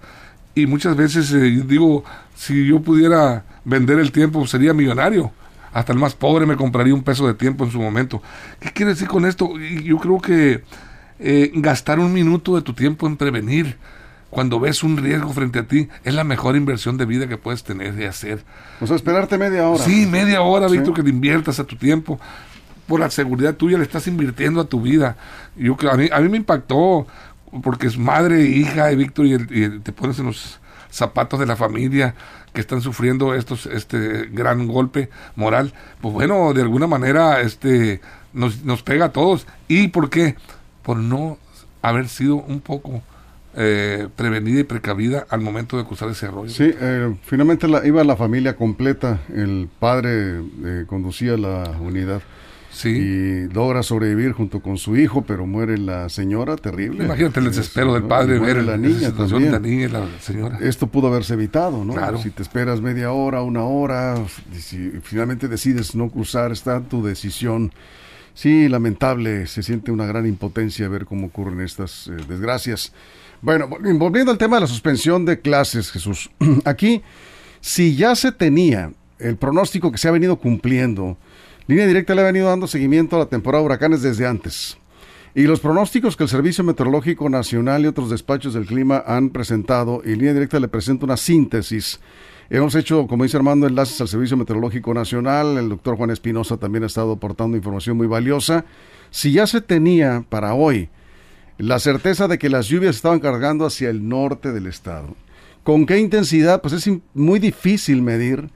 y 0.56 0.66
muchas 0.66 0.96
veces 0.96 1.32
eh, 1.32 1.64
digo, 1.66 2.04
si 2.36 2.68
yo 2.68 2.82
pudiera 2.82 3.46
vender 3.64 4.00
el 4.00 4.12
tiempo 4.12 4.46
sería 4.48 4.74
millonario. 4.74 5.32
Hasta 5.74 5.94
el 5.94 6.00
más 6.00 6.16
pobre 6.16 6.46
me 6.46 6.58
compraría 6.58 6.94
un 6.94 7.04
peso 7.04 7.26
de 7.26 7.34
tiempo 7.34 7.64
en 7.64 7.72
su 7.72 7.80
momento. 7.80 8.22
¿Qué 8.60 8.72
quiere 8.72 8.92
decir 8.92 9.08
con 9.08 9.26
esto? 9.26 9.58
Yo 9.58 9.98
creo 10.00 10.20
que 10.20 10.64
eh, 11.20 11.52
gastar 11.54 12.00
un 12.00 12.12
minuto 12.12 12.56
de 12.56 12.62
tu 12.62 12.74
tiempo 12.74 13.08
en 13.08 13.16
prevenir 13.16 13.78
cuando 14.30 14.60
ves 14.60 14.84
un 14.84 14.98
riesgo 14.98 15.32
frente 15.34 15.60
a 15.60 15.68
ti 15.68 15.88
es 16.04 16.14
la 16.14 16.24
mejor 16.24 16.56
inversión 16.56 16.98
de 16.98 17.06
vida 17.06 17.28
que 17.28 17.38
puedes 17.38 17.64
tener 17.64 18.00
y 18.00 18.06
hacer. 18.06 18.44
O 18.80 18.88
sea, 18.88 18.96
esperarte 18.96 19.38
media 19.38 19.68
hora. 19.68 19.84
Sí, 19.84 20.08
media 20.08 20.42
hora, 20.42 20.68
Víctor, 20.68 20.94
que 20.94 21.04
le 21.04 21.10
inviertas 21.10 21.60
a 21.60 21.66
tu 21.66 21.76
tiempo. 21.76 22.20
Por 22.92 23.00
la 23.00 23.10
seguridad 23.10 23.56
tuya 23.56 23.78
le 23.78 23.86
estás 23.86 24.06
invirtiendo 24.08 24.60
a 24.60 24.66
tu 24.66 24.82
vida. 24.82 25.16
Yo, 25.56 25.78
a, 25.90 25.96
mí, 25.96 26.10
a 26.12 26.20
mí 26.20 26.28
me 26.28 26.36
impactó 26.36 27.08
porque 27.64 27.88
es 27.88 27.98
madre, 27.98 28.42
hija 28.42 28.88
de 28.88 28.98
Víctor 28.98 29.28
y, 29.28 29.36
y 29.36 29.80
te 29.80 29.94
pones 29.94 30.20
en 30.20 30.26
los 30.26 30.60
zapatos 30.90 31.40
de 31.40 31.46
la 31.46 31.56
familia 31.56 32.16
que 32.52 32.60
están 32.60 32.82
sufriendo 32.82 33.34
estos 33.34 33.66
este 33.66 34.28
gran 34.34 34.68
golpe 34.68 35.10
moral, 35.38 35.74
pues 36.02 36.14
bueno, 36.14 36.54
de 36.54 36.64
alguna 36.64 36.86
manera 36.86 37.40
este 37.40 38.02
nos, 38.34 38.66
nos 38.66 38.84
pega 38.84 39.06
a 39.06 39.12
todos. 39.14 39.48
¿Y 39.70 39.88
por 39.88 40.10
qué? 40.10 40.36
Por 40.84 40.98
no 40.98 41.38
haber 41.82 42.10
sido 42.10 42.36
un 42.36 42.60
poco 42.60 43.02
eh, 43.56 44.10
prevenida 44.18 44.60
y 44.60 44.64
precavida 44.64 45.26
al 45.30 45.40
momento 45.40 45.78
de 45.78 45.86
cruzar 45.86 46.10
ese 46.10 46.26
arroyo. 46.26 46.50
Sí, 46.50 46.74
eh, 46.74 47.16
finalmente 47.24 47.70
la, 47.70 47.88
iba 47.88 48.04
la 48.04 48.18
familia 48.18 48.58
completa, 48.58 49.22
el 49.34 49.70
padre 49.80 50.42
eh, 50.66 50.86
conducía 50.88 51.38
la 51.38 51.72
unidad. 51.80 52.22
Y 52.84 53.48
logra 53.54 53.84
sobrevivir 53.84 54.32
junto 54.32 54.62
con 54.62 54.78
su 54.78 54.96
hijo, 54.98 55.24
pero 55.24 55.46
muere 55.46 55.78
la 55.78 56.10
señora, 56.10 56.56
terrible. 56.56 57.06
Imagínate 57.06 57.40
el 57.40 57.48
desespero 57.48 57.94
del 57.94 58.04
padre 58.04 58.40
ver 58.40 58.64
la 58.64 58.78
niña 58.78 59.12
también. 59.12 59.52
La 59.52 59.60
niña 59.60 59.86
y 59.86 59.90
la 59.90 60.08
señora. 60.20 60.58
Esto 60.62 60.88
pudo 60.88 61.08
haberse 61.08 61.34
evitado, 61.34 61.84
¿no? 61.84 61.94
Claro. 61.94 62.18
Si 62.22 62.32
te 62.32 62.42
esperas 62.42 62.82
media 62.82 63.12
hora, 63.12 63.42
una 63.42 63.64
hora, 63.64 64.16
si 64.58 64.92
finalmente 65.04 65.48
decides 65.48 65.96
no 65.96 66.10
cruzar, 66.10 66.52
está 66.52 66.82
tu 66.82 67.04
decisión. 67.04 67.72
Sí, 68.34 68.70
lamentable, 68.70 69.46
se 69.48 69.62
siente 69.62 69.92
una 69.92 70.06
gran 70.06 70.26
impotencia 70.26 70.88
ver 70.88 71.06
cómo 71.06 71.28
ocurren 71.28 71.60
estas 71.60 72.08
eh, 72.08 72.12
desgracias. 72.28 72.94
Bueno, 73.42 73.68
volviendo 73.68 74.32
al 74.32 74.38
tema 74.38 74.58
de 74.58 74.62
la 74.62 74.68
suspensión 74.68 75.26
de 75.26 75.42
clases, 75.42 75.92
Jesús. 75.92 76.32
Aquí, 76.66 77.02
si 77.60 77.96
ya 77.96 78.16
se 78.16 78.32
tenía 78.32 78.92
el 79.20 79.36
pronóstico 79.36 79.92
que 79.92 79.98
se 79.98 80.08
ha 80.08 80.12
venido 80.12 80.38
cumpliendo, 80.38 81.18
Línea 81.72 81.88
Directa 81.88 82.14
le 82.14 82.20
ha 82.20 82.26
venido 82.26 82.50
dando 82.50 82.68
seguimiento 82.68 83.16
a 83.16 83.20
la 83.20 83.28
temporada 83.28 83.62
de 83.62 83.66
huracanes 83.68 84.02
desde 84.02 84.28
antes. 84.28 84.78
Y 85.34 85.44
los 85.44 85.62
pronósticos 85.62 86.18
que 86.18 86.24
el 86.24 86.30
Servicio 86.30 86.66
Meteorológico 86.66 87.30
Nacional 87.30 87.84
y 87.84 87.88
otros 87.88 88.10
despachos 88.10 88.54
del 88.54 88.66
clima 88.66 89.02
han 89.08 89.30
presentado, 89.30 90.02
y 90.04 90.10
Línea 90.10 90.34
Directa 90.34 90.60
le 90.60 90.68
presenta 90.68 91.06
una 91.06 91.16
síntesis. 91.16 92.02
Hemos 92.50 92.76
hecho, 92.76 93.08
como 93.08 93.24
dice 93.24 93.38
Armando, 93.38 93.68
enlaces 93.68 94.02
al 94.02 94.10
Servicio 94.10 94.36
Meteorológico 94.36 94.94
Nacional. 94.94 95.58
El 95.58 95.70
doctor 95.70 95.96
Juan 95.96 96.10
Espinosa 96.10 96.58
también 96.58 96.84
ha 96.84 96.88
estado 96.88 97.14
aportando 97.14 97.56
información 97.56 97.96
muy 97.96 98.08
valiosa. 98.08 98.66
Si 99.10 99.32
ya 99.32 99.48
se 99.48 99.62
tenía 99.62 100.26
para 100.28 100.54
hoy 100.54 100.90
la 101.58 101.80
certeza 101.80 102.28
de 102.28 102.38
que 102.38 102.50
las 102.50 102.68
lluvias 102.68 102.98
estaban 102.98 103.22
cargando 103.22 103.66
hacia 103.66 103.90
el 103.90 104.10
norte 104.10 104.52
del 104.52 104.68
estado, 104.68 105.16
¿con 105.64 105.86
qué 105.86 106.00
intensidad? 106.00 106.62
Pues 106.62 106.74
es 106.74 106.90
muy 107.14 107.40
difícil 107.40 108.02
medir 108.02 108.50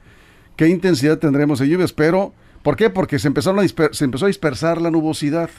qué 0.54 0.68
intensidad 0.68 1.16
tendremos 1.16 1.60
de 1.60 1.68
lluvias, 1.70 1.94
pero 1.94 2.34
¿Por 2.66 2.74
qué? 2.74 2.90
Porque 2.90 3.20
se, 3.20 3.28
empezaron 3.28 3.60
a 3.60 3.62
empezó 3.62 4.24
a 4.24 4.26
dispersar 4.26 4.82
la 4.82 4.90
nubosidad. 4.90 5.50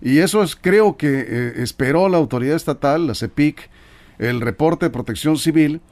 Y 0.00 0.20
eso 0.20 0.42
es, 0.42 0.56
creo 0.56 0.96
que 0.96 1.06
eh, 1.28 1.52
esperó 1.56 2.08
la 2.08 2.16
autoridad 2.16 2.56
estatal, 2.56 3.06
la 3.06 3.14
CEPIC, 3.14 3.68
el 4.18 4.40
reporte 4.40 4.86
de 4.86 4.90
protección 4.90 5.36
civil, 5.36 5.82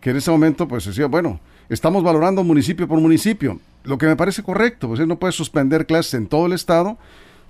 que 0.00 0.08
en 0.08 0.16
ese 0.16 0.30
momento 0.30 0.66
pues 0.66 0.86
decía, 0.86 1.08
bueno, 1.08 1.40
estamos 1.68 2.02
valorando 2.02 2.42
municipio 2.42 2.88
por 2.88 2.98
municipio, 2.98 3.60
lo 3.84 3.98
que 3.98 4.06
me 4.06 4.16
parece 4.16 4.42
correcto, 4.42 4.88
pues 4.88 5.06
no 5.06 5.18
puede 5.18 5.34
suspender 5.34 5.84
clases 5.84 6.14
en 6.14 6.26
todo 6.26 6.46
el 6.46 6.54
estado 6.54 6.96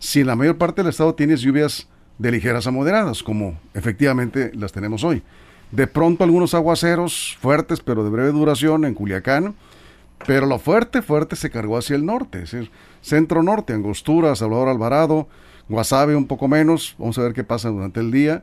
si 0.00 0.24
la 0.24 0.34
mayor 0.34 0.58
parte 0.58 0.82
del 0.82 0.90
estado 0.90 1.14
tiene 1.14 1.36
lluvias 1.36 1.86
de 2.18 2.32
ligeras 2.32 2.66
a 2.66 2.72
moderadas, 2.72 3.22
como 3.22 3.60
efectivamente 3.72 4.50
las 4.56 4.72
tenemos 4.72 5.04
hoy. 5.04 5.22
De 5.70 5.86
pronto 5.86 6.24
algunos 6.24 6.54
aguaceros 6.54 7.38
fuertes, 7.40 7.78
pero 7.78 8.02
de 8.02 8.10
breve 8.10 8.32
duración 8.32 8.84
en 8.84 8.94
Culiacán, 8.94 9.54
pero 10.26 10.46
lo 10.46 10.58
fuerte, 10.58 11.02
fuerte 11.02 11.37
se 11.37 11.50
cargó 11.50 11.78
hacia 11.78 11.96
el 11.96 12.04
norte, 12.04 12.42
es 12.42 12.50
decir, 12.50 12.70
centro-norte, 13.02 13.72
Angostura, 13.72 14.34
Salvador 14.34 14.68
Alvarado, 14.68 15.28
Guasave 15.68 16.16
un 16.16 16.26
poco 16.26 16.48
menos, 16.48 16.96
vamos 16.98 17.18
a 17.18 17.22
ver 17.22 17.34
qué 17.34 17.44
pasa 17.44 17.68
durante 17.68 18.00
el 18.00 18.10
día, 18.10 18.42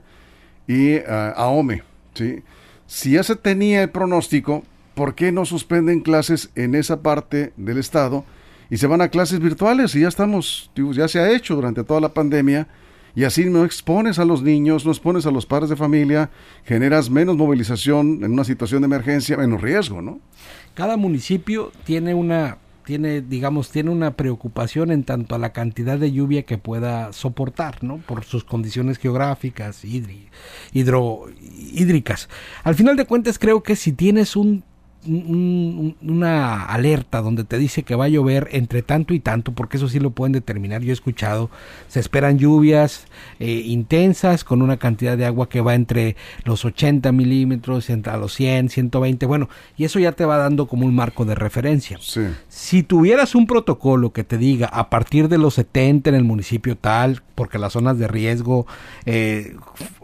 y 0.67 0.97
uh, 0.97 1.33
Ahome. 1.35 1.83
¿sí? 2.13 2.43
Si 2.87 3.11
ya 3.11 3.23
se 3.23 3.35
tenía 3.35 3.83
el 3.83 3.89
pronóstico, 3.89 4.63
¿por 4.93 5.15
qué 5.15 5.31
no 5.31 5.45
suspenden 5.45 6.01
clases 6.01 6.51
en 6.55 6.75
esa 6.75 7.01
parte 7.01 7.51
del 7.57 7.77
estado 7.77 8.25
y 8.69 8.77
se 8.77 8.87
van 8.87 9.01
a 9.01 9.09
clases 9.09 9.39
virtuales? 9.39 9.95
Y 9.95 10.01
ya 10.01 10.07
estamos, 10.07 10.71
ya 10.93 11.07
se 11.07 11.19
ha 11.19 11.31
hecho 11.31 11.55
durante 11.55 11.83
toda 11.83 11.99
la 11.99 12.13
pandemia, 12.13 12.67
y 13.15 13.23
así 13.23 13.45
no 13.45 13.63
expones 13.63 14.19
a 14.19 14.25
los 14.25 14.43
niños, 14.43 14.85
no 14.85 14.91
expones 14.91 15.25
a 15.25 15.31
los 15.31 15.45
padres 15.45 15.69
de 15.69 15.77
familia, 15.77 16.29
generas 16.65 17.09
menos 17.09 17.37
movilización 17.37 18.23
en 18.23 18.33
una 18.33 18.43
situación 18.43 18.81
de 18.81 18.87
emergencia, 18.87 19.37
menos 19.37 19.61
riesgo, 19.61 20.01
¿no? 20.01 20.19
Cada 20.75 20.95
municipio 20.97 21.71
tiene 21.85 22.13
una 22.13 22.59
tiene, 22.85 23.21
digamos, 23.21 23.71
tiene 23.71 23.89
una 23.89 24.11
preocupación 24.11 24.91
en 24.91 25.03
tanto 25.03 25.33
a 25.33 25.39
la 25.39 25.53
cantidad 25.53 25.97
de 25.97 26.11
lluvia 26.11 26.43
que 26.43 26.59
pueda 26.59 27.11
soportar, 27.13 27.83
¿no? 27.83 27.97
Por 27.97 28.23
sus 28.23 28.43
condiciones 28.43 28.99
geográficas, 28.99 29.83
hidro, 29.83 31.25
hídricas. 31.41 32.29
Al 32.63 32.75
final 32.75 32.95
de 32.95 33.05
cuentas, 33.05 33.39
creo 33.39 33.63
que 33.63 33.75
si 33.75 33.91
tienes 33.91 34.35
un 34.35 34.63
una 35.07 36.65
alerta 36.65 37.21
donde 37.21 37.43
te 37.43 37.57
dice 37.57 37.83
que 37.83 37.95
va 37.95 38.05
a 38.05 38.09
llover 38.09 38.49
entre 38.51 38.81
tanto 38.81 39.13
y 39.13 39.19
tanto, 39.19 39.53
porque 39.53 39.77
eso 39.77 39.87
sí 39.87 39.99
lo 39.99 40.11
pueden 40.11 40.33
determinar. 40.33 40.81
Yo 40.81 40.91
he 40.91 40.93
escuchado, 40.93 41.49
se 41.87 41.99
esperan 41.99 42.37
lluvias 42.37 43.05
eh, 43.39 43.63
intensas 43.65 44.43
con 44.43 44.61
una 44.61 44.77
cantidad 44.77 45.17
de 45.17 45.25
agua 45.25 45.49
que 45.49 45.61
va 45.61 45.75
entre 45.75 46.15
los 46.43 46.65
80 46.65 47.11
milímetros, 47.11 47.89
entre 47.89 48.17
los 48.17 48.33
100, 48.33 48.69
120, 48.69 49.25
bueno, 49.25 49.49
y 49.77 49.85
eso 49.85 49.99
ya 49.99 50.11
te 50.11 50.25
va 50.25 50.37
dando 50.37 50.67
como 50.67 50.85
un 50.85 50.95
marco 50.95 51.25
de 51.25 51.35
referencia. 51.35 51.99
Si 52.47 52.83
tuvieras 52.83 53.35
un 53.35 53.47
protocolo 53.47 54.13
que 54.13 54.23
te 54.23 54.37
diga 54.37 54.67
a 54.67 54.89
partir 54.89 55.29
de 55.29 55.37
los 55.37 55.55
70 55.55 56.09
en 56.09 56.15
el 56.15 56.23
municipio 56.23 56.77
tal, 56.77 57.21
porque 57.35 57.59
las 57.59 57.73
zonas 57.73 57.99
de 57.99 58.07
riesgo 58.07 58.65
eh, 59.05 59.55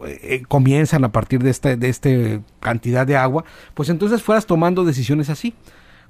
eh, 0.04 0.42
comienzan 0.48 1.04
a 1.04 1.12
partir 1.12 1.42
de 1.42 1.50
esta 1.50 1.76
de 1.76 1.88
este 1.88 2.40
cantidad 2.60 3.06
de 3.06 3.16
agua, 3.16 3.44
pues 3.74 3.88
entonces 3.88 4.22
fueras 4.22 4.46
tomando 4.46 4.84
decisiones 4.84 4.91
así 5.28 5.54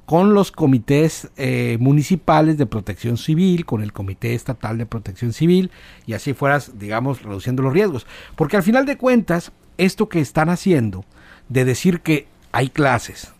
con 0.04 0.34
los 0.34 0.50
comités 0.52 1.30
eh, 1.36 1.76
municipales 1.80 2.58
de 2.58 2.66
protección 2.66 3.16
civil, 3.16 3.64
con 3.64 3.82
el 3.82 3.92
comité 3.92 4.34
estatal 4.34 4.78
de 4.78 4.86
protección 4.86 5.32
civil, 5.32 5.70
y 6.06 6.14
así 6.14 6.34
fueras, 6.34 6.78
digamos, 6.78 7.22
reduciendo 7.22 7.62
los 7.62 7.72
riesgos. 7.72 8.06
Porque 8.36 8.56
al 8.56 8.62
final 8.62 8.84
de 8.84 8.96
cuentas, 8.96 9.52
esto 9.78 10.08
que 10.08 10.20
están 10.20 10.48
haciendo, 10.48 11.04
de 11.48 11.64
decir 11.64 12.00
que 12.00 12.26
hay 12.50 12.68
clases, 12.68 13.32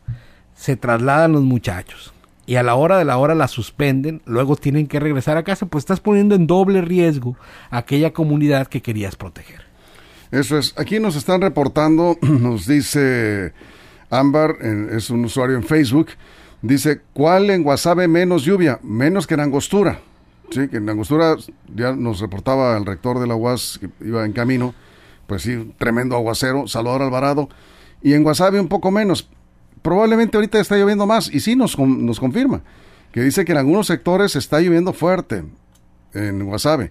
se 0.55 0.77
trasladan 0.77 1.33
los 1.33 1.43
muchachos, 1.43 2.15
y 2.47 2.57
a 2.57 2.63
la 2.63 2.75
hora 2.75 2.99
de 2.99 3.05
la 3.05 3.19
hora 3.19 3.35
la 3.35 3.49
suspenden, 3.49 4.23
luego 4.25 4.57
tienen 4.57 4.87
que 4.87 5.01
regresar 5.01 5.37
a 5.37 5.45
casa, 5.45 5.67
pues 5.67 5.83
estás 5.83 6.01
poniendo 6.01 6.35
en 6.35 6.47
doble 6.47 6.81
riesgo 6.81 7.37
a 7.71 7.79
aquella 7.79 8.13
comunidad 8.13 8.67
que 8.67 8.83
querías 8.83 9.17
proteger. 9.17 9.63
Eso 10.31 10.59
es, 10.59 10.75
aquí 10.77 10.99
nos 10.99 11.17
están 11.17 11.41
reportando, 11.41 12.17
nos 12.23 12.67
dice 12.67 13.53
Ámbar, 14.12 14.57
es 14.92 15.09
un 15.11 15.25
usuario 15.25 15.57
en 15.57 15.64
Facebook, 15.64 16.09
dice, 16.61 17.00
¿cuál 17.14 17.49
en 17.50 17.62
Guasave 17.62 18.09
menos 18.09 18.45
lluvia? 18.45 18.78
Menos 18.83 19.26
que 19.26 19.35
en 19.35 19.40
Angostura. 19.40 20.00
Sí, 20.50 20.69
que 20.69 20.76
en 20.76 20.88
Angostura 20.88 21.37
ya 21.75 21.97
nos 21.97 22.21
reportaba 22.21 22.76
el 22.76 22.85
rector 22.85 23.19
de 23.19 23.26
la 23.26 23.35
UAS 23.35 23.78
que 23.81 23.88
iba 24.07 24.25
en 24.26 24.33
camino, 24.33 24.75
pues 25.26 25.42
sí, 25.42 25.73
tremendo 25.78 26.14
aguacero, 26.14 26.69
Salvador 26.69 27.02
Alvarado, 27.02 27.49
y 28.02 28.12
en 28.12 28.23
Guasave 28.23 28.61
un 28.61 28.69
poco 28.69 28.90
menos, 28.90 29.28
probablemente 29.81 30.37
ahorita 30.37 30.61
está 30.61 30.76
lloviendo 30.76 31.07
más 31.07 31.33
y 31.33 31.40
sí 31.40 31.57
nos, 31.57 31.78
nos 31.78 32.21
confirma 32.21 32.62
que 33.12 33.23
dice 33.23 33.45
que 33.45 33.52
en 33.52 33.59
algunos 33.59 33.87
sectores 33.87 34.37
está 34.37 34.61
lloviendo 34.61 34.92
fuerte 34.92 35.45
en 36.14 36.45
Guasave, 36.45 36.90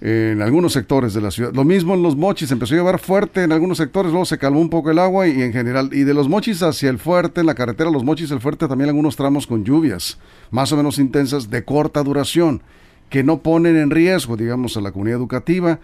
en 0.00 0.42
algunos 0.42 0.72
sectores 0.72 1.14
de 1.14 1.20
la 1.20 1.30
ciudad. 1.30 1.52
Lo 1.52 1.64
mismo 1.64 1.94
en 1.94 2.02
los 2.02 2.16
mochis, 2.16 2.50
empezó 2.50 2.74
a 2.74 2.78
llover 2.78 2.98
fuerte 2.98 3.42
en 3.42 3.52
algunos 3.52 3.78
sectores, 3.78 4.12
luego 4.12 4.24
se 4.24 4.38
calmó 4.38 4.60
un 4.60 4.70
poco 4.70 4.90
el 4.90 4.98
agua 4.98 5.26
y 5.26 5.42
en 5.42 5.52
general, 5.52 5.90
y 5.92 6.04
de 6.04 6.14
los 6.14 6.28
mochis 6.28 6.62
hacia 6.62 6.90
el 6.90 6.98
fuerte, 6.98 7.40
en 7.40 7.46
la 7.46 7.54
carretera 7.54 7.90
los 7.90 8.04
mochis, 8.04 8.30
el 8.30 8.40
fuerte, 8.40 8.68
también 8.68 8.90
algunos 8.90 9.16
tramos 9.16 9.46
con 9.46 9.64
lluvias 9.64 10.18
más 10.50 10.70
o 10.72 10.76
menos 10.76 10.98
intensas 10.98 11.50
de 11.50 11.64
corta 11.64 12.02
duración, 12.02 12.62
que 13.10 13.24
no 13.24 13.42
ponen 13.42 13.76
en 13.76 13.90
riesgo, 13.90 14.36
digamos, 14.36 14.76
a 14.76 14.80
la 14.80 14.92
comunidad 14.92 15.18
educativa. 15.18 15.80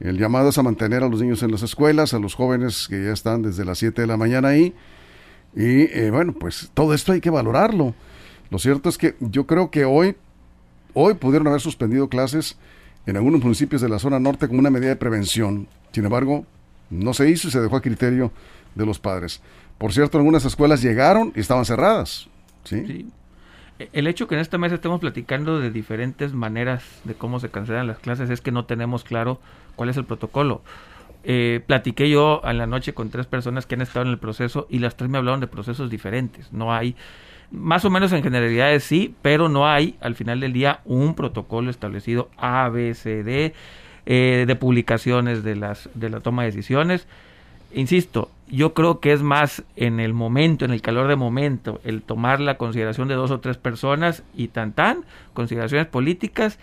El 0.00 0.18
llamado 0.18 0.50
es 0.50 0.58
a 0.58 0.62
mantener 0.62 1.02
a 1.02 1.08
los 1.08 1.20
niños 1.20 1.42
en 1.42 1.50
las 1.50 1.62
escuelas, 1.62 2.14
a 2.14 2.18
los 2.18 2.34
jóvenes 2.34 2.86
que 2.88 3.04
ya 3.04 3.12
están 3.12 3.42
desde 3.42 3.64
las 3.64 3.78
7 3.78 4.02
de 4.02 4.06
la 4.06 4.16
mañana 4.16 4.48
ahí 4.48 4.74
y 5.54 5.82
eh, 5.92 6.10
bueno, 6.10 6.34
pues 6.34 6.70
todo 6.74 6.94
esto 6.94 7.12
hay 7.12 7.20
que 7.20 7.30
valorarlo. 7.30 7.94
Lo 8.50 8.58
cierto 8.58 8.88
es 8.88 8.98
que 8.98 9.16
yo 9.20 9.46
creo 9.46 9.70
que 9.70 9.84
hoy, 9.84 10.16
hoy 10.94 11.14
pudieron 11.14 11.48
haber 11.48 11.60
suspendido 11.60 12.08
clases 12.08 12.56
en 13.08 13.16
algunos 13.16 13.42
municipios 13.42 13.80
de 13.80 13.88
la 13.88 13.98
zona 13.98 14.20
norte 14.20 14.46
como 14.48 14.60
una 14.60 14.68
medida 14.68 14.90
de 14.90 14.96
prevención. 14.96 15.66
Sin 15.92 16.04
embargo, 16.04 16.44
no 16.90 17.14
se 17.14 17.30
hizo 17.30 17.48
y 17.48 17.50
se 17.50 17.58
dejó 17.58 17.76
a 17.76 17.80
criterio 17.80 18.30
de 18.74 18.84
los 18.84 18.98
padres. 18.98 19.40
Por 19.78 19.94
cierto, 19.94 20.18
algunas 20.18 20.44
escuelas 20.44 20.82
llegaron 20.82 21.32
y 21.34 21.40
estaban 21.40 21.64
cerradas. 21.64 22.28
¿sí? 22.64 23.08
E, 23.78 23.88
el 23.94 24.06
hecho 24.08 24.28
que 24.28 24.34
en 24.34 24.42
esta 24.42 24.58
mesa 24.58 24.74
estemos 24.74 25.00
platicando 25.00 25.58
de 25.58 25.70
diferentes 25.70 26.34
maneras 26.34 26.84
de 27.04 27.14
cómo 27.14 27.40
se 27.40 27.48
cancelan 27.48 27.86
las 27.86 27.98
clases 27.98 28.28
es 28.28 28.42
que 28.42 28.52
no 28.52 28.66
tenemos 28.66 29.04
claro 29.04 29.40
cuál 29.74 29.88
es 29.88 29.96
el 29.96 30.04
protocolo. 30.04 30.60
Eh, 31.24 31.62
platiqué 31.66 32.10
yo 32.10 32.42
en 32.44 32.58
la 32.58 32.66
noche 32.66 32.92
con 32.92 33.08
tres 33.08 33.24
personas 33.24 33.64
que 33.64 33.76
han 33.76 33.80
estado 33.80 34.04
en 34.04 34.12
el 34.12 34.18
proceso 34.18 34.66
y 34.68 34.80
las 34.80 34.98
tres 34.98 35.08
me 35.08 35.16
hablaron 35.16 35.40
de 35.40 35.46
procesos 35.46 35.88
diferentes. 35.88 36.52
No 36.52 36.74
hay, 36.74 36.94
más 37.50 37.84
o 37.84 37.90
menos 37.90 38.12
en 38.12 38.22
generalidades 38.22 38.84
sí, 38.84 39.14
pero 39.22 39.48
no 39.48 39.66
hay 39.66 39.96
al 40.00 40.14
final 40.14 40.40
del 40.40 40.52
día 40.52 40.80
un 40.84 41.14
protocolo 41.14 41.70
establecido 41.70 42.28
A, 42.36 42.68
B, 42.68 42.94
C, 42.94 43.22
D 43.22 43.54
eh, 44.06 44.44
de 44.46 44.56
publicaciones 44.56 45.42
de, 45.42 45.56
las, 45.56 45.88
de 45.94 46.10
la 46.10 46.20
toma 46.20 46.42
de 46.42 46.50
decisiones. 46.50 47.06
Insisto, 47.72 48.30
yo 48.48 48.72
creo 48.72 49.00
que 49.00 49.12
es 49.12 49.22
más 49.22 49.62
en 49.76 50.00
el 50.00 50.14
momento, 50.14 50.64
en 50.64 50.70
el 50.70 50.80
calor 50.80 51.08
de 51.08 51.16
momento, 51.16 51.80
el 51.84 52.02
tomar 52.02 52.40
la 52.40 52.56
consideración 52.56 53.08
de 53.08 53.14
dos 53.14 53.30
o 53.30 53.40
tres 53.40 53.58
personas 53.58 54.22
y 54.34 54.48
tan 54.48 54.72
tan, 54.72 55.04
consideraciones 55.34 55.86
políticas 55.86 56.58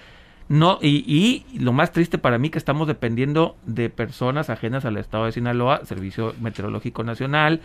no, 0.48 0.78
y, 0.80 1.04
y, 1.08 1.58
lo 1.58 1.74
más 1.74 1.92
triste 1.92 2.20
para 2.20 2.38
mí 2.38 2.52
que 2.52 2.60
estamos 2.60 2.88
dependiendo 2.88 3.56
de 3.66 3.90
personas 3.90 4.52
ajenas 4.52 4.86
al 4.86 4.98
estado 4.98 5.26
de 5.26 5.32
Sinaloa, 5.32 5.84
Servicio 5.86 6.36
Meteorológico 6.40 7.04
Nacional, 7.04 7.62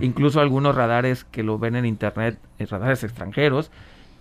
incluso 0.00 0.40
algunos 0.40 0.74
radares 0.74 1.24
que 1.24 1.42
lo 1.42 1.58
ven 1.58 1.76
en 1.76 1.84
internet, 1.84 2.38
eh, 2.58 2.64
radares 2.64 3.04
extranjeros. 3.04 3.70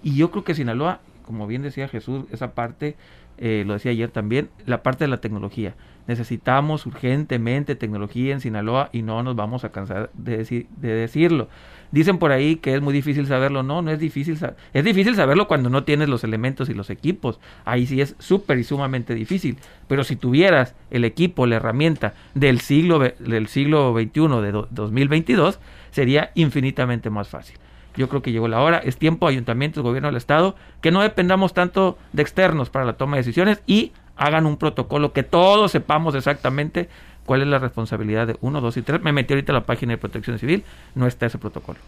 Y 0.03 0.15
yo 0.17 0.29
creo 0.29 0.43
que 0.43 0.55
Sinaloa, 0.55 0.99
como 1.25 1.47
bien 1.47 1.61
decía 1.61 1.87
Jesús, 1.87 2.25
esa 2.31 2.51
parte, 2.53 2.97
eh, 3.37 3.63
lo 3.65 3.73
decía 3.73 3.91
ayer 3.91 4.11
también, 4.11 4.49
la 4.65 4.83
parte 4.83 5.05
de 5.05 5.07
la 5.07 5.21
tecnología. 5.21 5.75
Necesitamos 6.07 6.85
urgentemente 6.85 7.75
tecnología 7.75 8.33
en 8.33 8.41
Sinaloa 8.41 8.89
y 8.91 9.01
no 9.01 9.23
nos 9.23 9.35
vamos 9.35 9.63
a 9.63 9.71
cansar 9.71 10.09
de, 10.13 10.67
de 10.77 10.87
decirlo. 10.87 11.47
Dicen 11.91 12.19
por 12.19 12.31
ahí 12.31 12.55
que 12.55 12.73
es 12.73 12.81
muy 12.81 12.93
difícil 12.93 13.27
saberlo. 13.27 13.63
No, 13.63 13.81
no 13.81 13.91
es 13.91 13.99
difícil. 13.99 14.37
Es 14.73 14.83
difícil 14.83 15.15
saberlo 15.15 15.47
cuando 15.47 15.69
no 15.69 15.83
tienes 15.83 16.07
los 16.07 16.23
elementos 16.23 16.69
y 16.69 16.73
los 16.73 16.89
equipos. 16.89 17.39
Ahí 17.65 17.85
sí 17.85 17.99
es 17.99 18.15
súper 18.17 18.57
y 18.59 18.63
sumamente 18.63 19.13
difícil. 19.13 19.57
Pero 19.87 20.03
si 20.03 20.15
tuvieras 20.15 20.73
el 20.89 21.03
equipo, 21.03 21.45
la 21.45 21.57
herramienta 21.57 22.13
del 22.33 22.61
siglo, 22.61 22.99
del 22.99 23.47
siglo 23.47 23.93
XXI, 23.93 24.41
de 24.41 24.65
2022, 24.71 25.59
sería 25.91 26.31
infinitamente 26.33 27.09
más 27.09 27.27
fácil. 27.27 27.57
Yo 27.97 28.07
creo 28.07 28.21
que 28.21 28.31
llegó 28.31 28.47
la 28.47 28.61
hora. 28.61 28.77
Es 28.77 28.95
tiempo, 28.95 29.27
ayuntamientos, 29.27 29.83
gobierno 29.83 30.07
del 30.07 30.15
Estado, 30.15 30.55
que 30.79 30.91
no 30.91 31.01
dependamos 31.01 31.53
tanto 31.53 31.97
de 32.13 32.21
externos 32.21 32.69
para 32.69 32.85
la 32.85 32.93
toma 32.93 33.17
de 33.17 33.23
decisiones 33.23 33.61
y 33.67 33.91
hagan 34.21 34.45
un 34.45 34.57
protocolo 34.57 35.13
que 35.13 35.23
todos 35.23 35.71
sepamos 35.71 36.13
exactamente 36.13 36.89
cuál 37.25 37.41
es 37.41 37.47
la 37.47 37.57
responsabilidad 37.57 38.27
de 38.27 38.37
uno, 38.41 38.61
dos 38.61 38.77
y 38.77 38.83
tres. 38.83 39.01
Me 39.01 39.11
metí 39.11 39.33
ahorita 39.33 39.51
a 39.51 39.55
la 39.55 39.65
página 39.65 39.93
de 39.93 39.97
protección 39.97 40.37
civil, 40.37 40.63
no 40.93 41.07
está 41.07 41.25
ese 41.25 41.39
protocolo. 41.39 41.79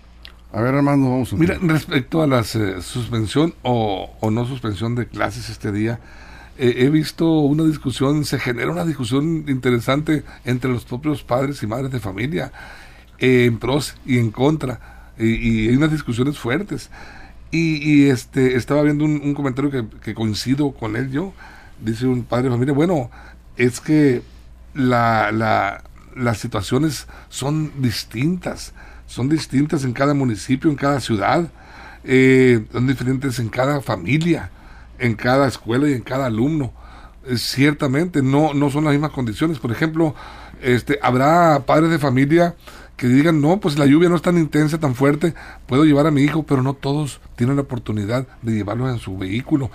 A 0.51 0.61
ver, 0.61 0.73
Armando, 0.73 1.11
vamos 1.11 1.31
a... 1.31 1.35
Mira, 1.35 1.59
respecto 1.61 2.23
a 2.23 2.27
la 2.27 2.39
eh, 2.39 2.81
suspensión 2.81 3.53
o, 3.61 4.09
no 4.31 4.45
suspensión 4.47 4.95
de 4.95 5.07
clases 5.07 5.49
este 5.51 5.71
día, 5.71 5.99
eh, 6.57 6.73
he 6.77 6.89
visto 6.89 7.29
una 7.29 7.65
discusión, 7.65 8.25
se 8.25 8.39
genera 8.39 8.71
una 8.71 8.85
discusión 8.85 9.45
interesante 9.47 10.23
entre 10.43 10.71
los 10.71 10.85
propios 10.85 11.23
padres 11.23 11.61
y 11.61 11.67
madres 11.67 11.91
de 11.91 11.99
familia, 11.99 12.51
eh, 13.19 13.45
en 13.45 13.59
pros 13.59 13.95
y 14.07 14.17
en 14.17 14.31
contra, 14.31 15.11
y, 15.19 15.69
hay 15.69 15.75
unas 15.75 15.91
discusiones 15.91 16.39
fuertes. 16.39 16.89
Y, 17.51 18.05
este 18.07 18.55
estaba 18.55 18.81
viendo 18.81 19.05
un, 19.05 19.35
comentario 19.35 19.69
que, 19.69 19.85
que, 19.99 20.15
coincido 20.15 20.71
con 20.71 20.95
él 20.95 21.11
yo, 21.11 21.33
dice 21.83 22.07
un 22.07 22.23
padre 22.23 22.45
de 22.45 22.51
familia, 22.51 22.73
bueno, 22.73 23.11
es 23.57 23.79
que 23.79 24.21
la, 24.73 25.31
la, 25.31 25.83
las 26.15 26.37
situaciones 26.39 27.07
son 27.29 27.71
distintas, 27.81 28.73
son 29.07 29.29
distintas 29.29 29.83
en 29.83 29.93
cada 29.93 30.13
municipio, 30.13 30.69
en 30.69 30.75
cada 30.75 30.99
ciudad, 30.99 31.49
eh, 32.03 32.65
son 32.71 32.87
diferentes 32.87 33.39
en 33.39 33.49
cada 33.49 33.81
familia, 33.81 34.49
en 34.99 35.15
cada 35.15 35.47
escuela 35.47 35.87
y 35.89 35.93
en 35.93 36.01
cada 36.01 36.27
alumno. 36.27 36.73
Eh, 37.25 37.37
ciertamente 37.37 38.21
no, 38.21 38.53
no 38.53 38.69
son 38.69 38.85
las 38.85 38.93
mismas 38.93 39.11
condiciones. 39.11 39.59
Por 39.59 39.71
ejemplo, 39.71 40.15
este, 40.61 40.99
habrá 41.01 41.63
padres 41.65 41.89
de 41.91 41.99
familia 41.99 42.55
que 42.97 43.07
digan, 43.07 43.41
no, 43.41 43.59
pues 43.59 43.77
la 43.77 43.85
lluvia 43.85 44.09
no 44.09 44.15
es 44.15 44.21
tan 44.21 44.37
intensa, 44.37 44.79
tan 44.79 44.95
fuerte, 44.95 45.33
puedo 45.65 45.83
llevar 45.83 46.07
a 46.07 46.11
mi 46.11 46.21
hijo, 46.21 46.43
pero 46.43 46.61
no 46.61 46.73
todos 46.73 47.21
tienen 47.35 47.55
la 47.55 47.63
oportunidad 47.63 48.27
de 48.41 48.53
llevarlo 48.53 48.89
en 48.89 48.99
su 48.99 49.17
vehículo 49.17 49.71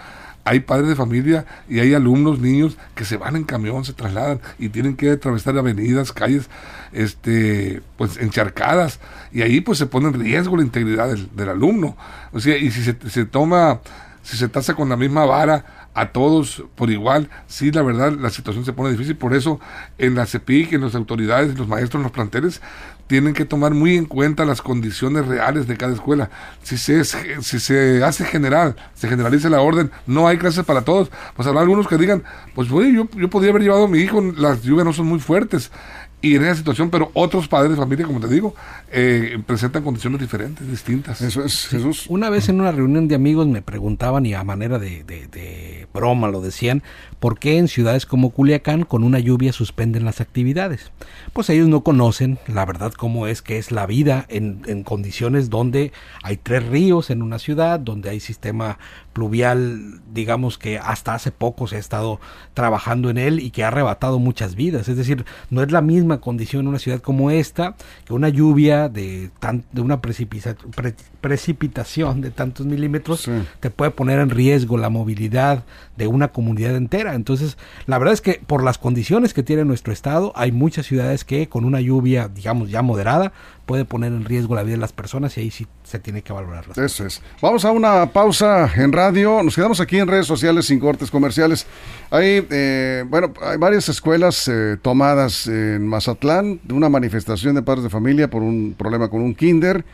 hay 0.48 0.60
padres 0.60 0.88
de 0.88 0.96
familia 0.96 1.44
y 1.68 1.80
hay 1.80 1.92
alumnos, 1.92 2.38
niños 2.38 2.78
que 2.94 3.04
se 3.04 3.18
van 3.18 3.36
en 3.36 3.44
camión, 3.44 3.84
se 3.84 3.92
trasladan 3.92 4.40
y 4.58 4.70
tienen 4.70 4.96
que 4.96 5.10
atravesar 5.10 5.56
avenidas, 5.58 6.12
calles, 6.12 6.48
este, 6.92 7.82
pues 7.98 8.16
encharcadas 8.16 8.98
y 9.30 9.42
ahí 9.42 9.60
pues 9.60 9.78
se 9.78 9.86
pone 9.86 10.08
en 10.08 10.14
riesgo 10.14 10.56
la 10.56 10.62
integridad 10.62 11.08
del, 11.08 11.48
alumno. 11.48 11.96
O 12.32 12.40
sea, 12.40 12.56
y 12.56 12.70
si 12.70 12.82
se, 12.82 12.96
se 13.10 13.26
toma, 13.26 13.80
si 14.22 14.36
se 14.36 14.48
tasa 14.48 14.74
con 14.74 14.88
la 14.88 14.96
misma 14.96 15.26
vara 15.26 15.77
a 15.98 16.12
todos 16.12 16.62
por 16.76 16.90
igual. 16.90 17.28
Sí, 17.48 17.72
la 17.72 17.82
verdad, 17.82 18.12
la 18.12 18.30
situación 18.30 18.64
se 18.64 18.72
pone 18.72 18.92
difícil. 18.92 19.16
Por 19.16 19.34
eso, 19.34 19.58
en 19.98 20.14
la 20.14 20.26
CEPIC, 20.26 20.74
en 20.74 20.82
las 20.82 20.94
autoridades, 20.94 21.58
los 21.58 21.66
maestros, 21.66 22.00
en 22.00 22.04
los 22.04 22.12
planteles, 22.12 22.60
tienen 23.08 23.34
que 23.34 23.44
tomar 23.44 23.74
muy 23.74 23.96
en 23.96 24.04
cuenta 24.04 24.44
las 24.44 24.62
condiciones 24.62 25.26
reales 25.26 25.66
de 25.66 25.76
cada 25.76 25.94
escuela. 25.94 26.30
Si 26.62 26.78
se, 26.78 27.04
si 27.04 27.58
se 27.58 28.04
hace 28.04 28.24
general, 28.24 28.76
se 28.94 29.08
generaliza 29.08 29.48
la 29.48 29.60
orden, 29.60 29.90
no 30.06 30.28
hay 30.28 30.36
clases 30.38 30.64
para 30.64 30.82
todos, 30.82 31.10
pues 31.34 31.48
habrá 31.48 31.62
algunos 31.62 31.88
que 31.88 31.96
digan, 31.96 32.22
pues 32.54 32.68
bueno, 32.68 33.08
yo, 33.10 33.18
yo 33.18 33.30
podría 33.30 33.50
haber 33.50 33.62
llevado 33.62 33.86
a 33.86 33.88
mi 33.88 33.98
hijo, 33.98 34.20
las 34.36 34.62
lluvias 34.62 34.84
no 34.84 34.92
son 34.92 35.06
muy 35.06 35.18
fuertes, 35.18 35.72
y 36.20 36.34
en 36.34 36.44
esa 36.44 36.56
situación, 36.56 36.90
pero 36.90 37.10
otros 37.14 37.46
padres 37.46 37.70
de 37.70 37.76
familia, 37.76 38.04
como 38.06 38.18
te 38.18 38.26
digo, 38.26 38.54
eh, 38.90 39.38
presentan 39.46 39.84
condiciones 39.84 40.20
diferentes, 40.20 40.68
distintas. 40.68 41.20
Eso 41.20 41.44
es, 41.44 41.68
Jesús. 41.68 42.06
Una 42.08 42.28
vez 42.28 42.48
en 42.48 42.60
una 42.60 42.72
reunión 42.72 43.06
de 43.06 43.14
amigos 43.14 43.46
me 43.46 43.62
preguntaban, 43.62 44.26
y 44.26 44.34
a 44.34 44.42
manera 44.42 44.80
de, 44.80 45.04
de, 45.04 45.86
broma 45.94 46.28
lo 46.28 46.40
decían, 46.40 46.82
¿por 47.20 47.38
qué 47.38 47.58
en 47.58 47.68
ciudades 47.68 48.04
como 48.04 48.30
Culiacán 48.30 48.82
con 48.82 49.04
una 49.04 49.20
lluvia 49.20 49.52
suspenden 49.52 50.04
las 50.04 50.20
actividades? 50.20 50.90
Pues 51.32 51.50
ellos 51.50 51.68
no 51.68 51.82
conocen 51.82 52.38
la 52.48 52.64
verdad 52.64 52.92
cómo 52.92 53.28
es 53.28 53.40
que 53.40 53.58
es 53.58 53.70
la 53.70 53.86
vida 53.86 54.26
en, 54.28 54.62
en 54.66 54.82
condiciones 54.82 55.50
donde 55.50 55.92
hay 56.24 56.36
tres 56.36 56.66
ríos 56.66 57.10
en 57.10 57.22
una 57.22 57.38
ciudad, 57.38 57.78
donde 57.78 58.10
hay 58.10 58.18
sistema 58.18 58.78
pluvial, 59.18 60.00
digamos 60.14 60.58
que 60.58 60.78
hasta 60.78 61.12
hace 61.12 61.32
poco 61.32 61.66
se 61.66 61.74
ha 61.74 61.80
estado 61.80 62.20
trabajando 62.54 63.10
en 63.10 63.18
él 63.18 63.40
y 63.40 63.50
que 63.50 63.64
ha 63.64 63.68
arrebatado 63.68 64.20
muchas 64.20 64.54
vidas. 64.54 64.88
Es 64.88 64.96
decir, 64.96 65.24
no 65.50 65.60
es 65.60 65.72
la 65.72 65.80
misma 65.80 66.20
condición 66.20 66.60
en 66.60 66.68
una 66.68 66.78
ciudad 66.78 67.00
como 67.00 67.32
esta 67.32 67.74
que 68.04 68.12
una 68.12 68.28
lluvia 68.28 68.88
de, 68.88 69.32
tan, 69.40 69.64
de 69.72 69.80
una 69.80 70.00
precipitación 70.00 72.20
de 72.20 72.30
tantos 72.30 72.64
milímetros 72.64 73.28
te 73.58 73.70
puede 73.70 73.90
poner 73.90 74.20
en 74.20 74.30
riesgo 74.30 74.78
la 74.78 74.88
movilidad 74.88 75.64
de 75.96 76.06
una 76.06 76.28
comunidad 76.28 76.76
entera. 76.76 77.16
Entonces, 77.16 77.58
la 77.86 77.98
verdad 77.98 78.14
es 78.14 78.20
que 78.20 78.40
por 78.46 78.62
las 78.62 78.78
condiciones 78.78 79.34
que 79.34 79.42
tiene 79.42 79.64
nuestro 79.64 79.92
estado, 79.92 80.32
hay 80.36 80.52
muchas 80.52 80.86
ciudades 80.86 81.24
que 81.24 81.48
con 81.48 81.64
una 81.64 81.80
lluvia, 81.80 82.28
digamos, 82.28 82.70
ya 82.70 82.82
moderada, 82.82 83.32
puede 83.68 83.84
poner 83.84 84.14
en 84.14 84.24
riesgo 84.24 84.54
la 84.54 84.62
vida 84.62 84.76
de 84.76 84.80
las 84.80 84.94
personas 84.94 85.36
y 85.36 85.42
ahí 85.42 85.50
sí 85.50 85.66
se 85.84 85.98
tiene 85.98 86.22
que 86.22 86.32
valorar. 86.32 86.64
Eso 86.82 87.04
es. 87.04 87.20
Vamos 87.42 87.66
a 87.66 87.70
una 87.70 88.06
pausa 88.06 88.72
en 88.74 88.92
radio. 88.92 89.42
Nos 89.42 89.54
quedamos 89.54 89.78
aquí 89.78 89.98
en 89.98 90.08
redes 90.08 90.24
sociales 90.24 90.64
sin 90.64 90.80
cortes 90.80 91.10
comerciales. 91.10 91.66
Hay, 92.10 92.46
eh, 92.48 93.04
bueno, 93.06 93.34
hay 93.42 93.58
varias 93.58 93.90
escuelas 93.90 94.48
eh, 94.48 94.78
tomadas 94.80 95.46
en 95.48 95.86
Mazatlán 95.86 96.60
de 96.64 96.72
una 96.72 96.88
manifestación 96.88 97.54
de 97.56 97.62
padres 97.62 97.84
de 97.84 97.90
familia 97.90 98.30
por 98.30 98.42
un 98.42 98.74
problema 98.76 99.10
con 99.10 99.20
un 99.20 99.34
kinder. 99.34 99.84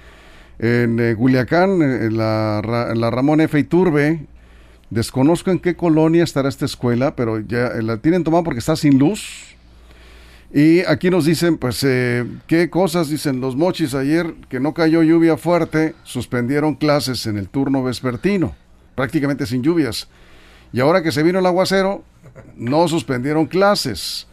En 0.60 1.00
eh, 1.00 1.16
Culiacán, 1.18 1.82
en 1.82 2.16
la, 2.16 2.62
en 2.92 3.00
la 3.00 3.10
Ramón 3.10 3.40
F. 3.40 3.58
Iturbe, 3.58 4.24
desconozco 4.90 5.50
en 5.50 5.58
qué 5.58 5.74
colonia 5.74 6.22
estará 6.22 6.48
esta 6.48 6.64
escuela, 6.64 7.16
pero 7.16 7.40
ya 7.40 7.70
la 7.82 7.96
tienen 7.96 8.22
tomada 8.22 8.44
porque 8.44 8.60
está 8.60 8.76
sin 8.76 9.00
luz 9.00 9.53
y 10.56 10.82
aquí 10.86 11.10
nos 11.10 11.24
dicen, 11.24 11.58
pues, 11.58 11.82
eh, 11.82 12.24
qué 12.46 12.70
cosas 12.70 13.08
dicen 13.08 13.40
los 13.40 13.56
mochis 13.56 13.92
ayer, 13.92 14.36
que 14.48 14.60
no 14.60 14.72
cayó 14.72 15.02
lluvia 15.02 15.36
fuerte, 15.36 15.96
suspendieron 16.04 16.76
clases 16.76 17.26
en 17.26 17.38
el 17.38 17.48
turno 17.48 17.82
vespertino, 17.82 18.54
prácticamente 18.94 19.46
sin 19.46 19.64
lluvias. 19.64 20.06
Y 20.72 20.78
ahora 20.78 21.02
que 21.02 21.10
se 21.10 21.24
vino 21.24 21.40
el 21.40 21.46
aguacero, 21.46 22.04
no 22.54 22.86
suspendieron 22.86 23.46
clases. 23.46 24.28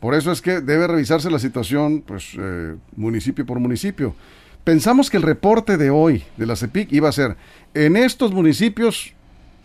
Por 0.00 0.16
eso 0.16 0.32
es 0.32 0.42
que 0.42 0.60
debe 0.60 0.88
revisarse 0.88 1.30
la 1.30 1.38
situación, 1.38 2.02
pues, 2.04 2.32
eh, 2.36 2.74
municipio 2.96 3.46
por 3.46 3.60
municipio. 3.60 4.16
Pensamos 4.64 5.08
que 5.08 5.18
el 5.18 5.22
reporte 5.22 5.76
de 5.76 5.90
hoy 5.90 6.24
de 6.36 6.46
la 6.46 6.56
CEPIC 6.56 6.92
iba 6.92 7.08
a 7.08 7.12
ser, 7.12 7.36
en 7.74 7.96
estos 7.96 8.32
municipios 8.32 9.12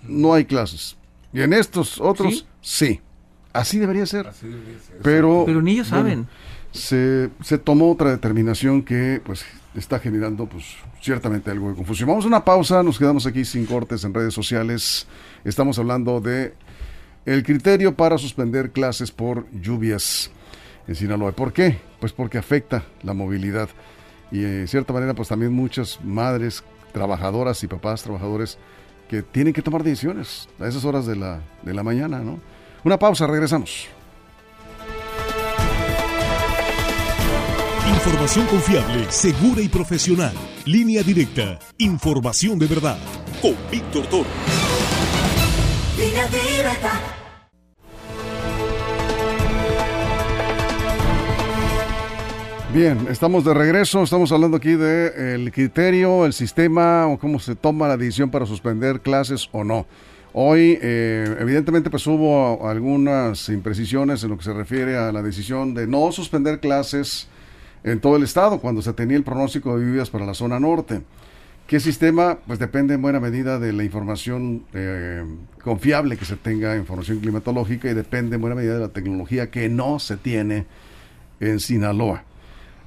no 0.03 0.35
hay 0.35 0.45
clases, 0.45 0.97
y 1.33 1.41
en 1.41 1.51
estos 1.51 1.99
otros 1.99 2.45
sí. 2.61 3.01
Así 3.55 3.79
debería 3.79 4.05
ser. 4.05 4.29
Pero, 5.01 5.43
Pero 5.45 5.61
ni 5.61 5.71
ellos 5.71 5.87
saben. 5.87 6.27
se, 6.71 7.29
se, 7.41 7.57
tomó 7.57 7.91
otra 7.91 8.11
determinación 8.11 8.83
que 8.83 9.21
pues 9.23 9.45
está 9.75 9.99
generando 9.99 10.45
pues 10.45 10.65
ciertamente 11.01 11.51
algo 11.51 11.69
de 11.69 11.75
confusión. 11.75 12.09
Vamos 12.09 12.25
a 12.25 12.27
una 12.27 12.43
pausa, 12.43 12.83
nos 12.83 12.99
quedamos 12.99 13.25
aquí 13.25 13.45
sin 13.45 13.65
cortes 13.65 14.03
en 14.03 14.13
redes 14.13 14.33
sociales. 14.33 15.07
Estamos 15.43 15.79
hablando 15.79 16.19
de 16.19 16.53
el 17.25 17.43
criterio 17.43 17.95
para 17.95 18.17
suspender 18.17 18.71
clases 18.71 19.11
por 19.11 19.49
lluvias 19.51 20.31
en 20.87 20.95
Sinaloa. 20.95 21.31
¿Por 21.31 21.53
qué? 21.53 21.79
Pues 21.99 22.11
porque 22.11 22.37
afecta 22.37 22.83
la 23.03 23.13
movilidad. 23.13 23.69
Y 24.31 24.39
de 24.39 24.67
cierta 24.67 24.91
manera 24.91 25.13
pues 25.13 25.29
también 25.29 25.53
muchas 25.53 25.99
madres 26.03 26.63
trabajadoras 26.93 27.63
y 27.63 27.67
papás 27.67 28.03
trabajadores 28.03 28.57
que 29.09 29.21
tienen 29.21 29.53
que 29.53 29.61
tomar 29.61 29.83
decisiones 29.83 30.49
a 30.59 30.67
esas 30.67 30.83
horas 30.83 31.05
de 31.05 31.15
la, 31.15 31.39
de 31.63 31.73
la 31.73 31.83
mañana, 31.83 32.19
¿no? 32.19 32.39
Una 32.85 32.99
pausa, 32.99 33.25
regresamos. 33.25 33.87
Información 37.89 38.45
confiable, 38.45 39.07
segura 39.09 39.59
y 39.59 39.67
profesional. 39.67 40.33
Línea 40.65 41.01
directa. 41.01 41.57
Información 41.79 42.59
de 42.59 42.67
verdad. 42.67 42.99
Con 43.41 43.55
Víctor 43.71 44.05
Toro. 44.05 44.29
Línea 45.97 46.27
directa. 46.27 46.91
Bien, 52.71 53.07
estamos 53.09 53.43
de 53.45 53.53
regreso, 53.55 54.03
estamos 54.03 54.31
hablando 54.31 54.57
aquí 54.57 54.73
del 54.73 55.51
criterio, 55.51 56.23
el 56.27 56.33
sistema 56.33 57.07
o 57.07 57.17
cómo 57.17 57.39
se 57.39 57.55
toma 57.55 57.87
la 57.87 57.97
decisión 57.97 58.29
para 58.29 58.45
suspender 58.45 59.01
clases 59.01 59.49
o 59.53 59.63
no. 59.63 59.87
Hoy, 60.37 60.77
eh, 60.81 61.33
evidentemente, 61.39 61.89
pues 61.89 62.05
hubo 62.07 62.67
algunas 62.67 63.47
imprecisiones 63.47 64.21
en 64.21 64.31
lo 64.31 64.37
que 64.37 64.43
se 64.43 64.51
refiere 64.51 64.97
a 64.97 65.13
la 65.13 65.21
decisión 65.21 65.73
de 65.73 65.87
no 65.87 66.11
suspender 66.11 66.59
clases 66.59 67.29
en 67.85 68.01
todo 68.01 68.17
el 68.17 68.23
estado 68.23 68.59
cuando 68.59 68.81
se 68.81 68.91
tenía 68.91 69.15
el 69.15 69.23
pronóstico 69.23 69.79
de 69.79 69.85
lluvias 69.85 70.09
para 70.09 70.25
la 70.25 70.33
zona 70.33 70.59
norte. 70.59 71.03
¿Qué 71.67 71.79
sistema? 71.79 72.37
Pues 72.47 72.59
depende 72.59 72.95
en 72.95 73.01
buena 73.01 73.21
medida 73.21 73.59
de 73.59 73.71
la 73.71 73.85
información 73.85 74.65
eh, 74.73 75.23
confiable 75.63 76.17
que 76.17 76.25
se 76.25 76.35
tenga, 76.35 76.75
información 76.75 77.21
climatológica, 77.21 77.89
y 77.89 77.93
depende 77.93 78.35
en 78.35 78.41
buena 78.41 78.57
medida 78.57 78.73
de 78.73 78.81
la 78.81 78.89
tecnología 78.89 79.49
que 79.49 79.69
no 79.69 79.99
se 79.99 80.17
tiene 80.17 80.65
en 81.39 81.61
Sinaloa. 81.61 82.25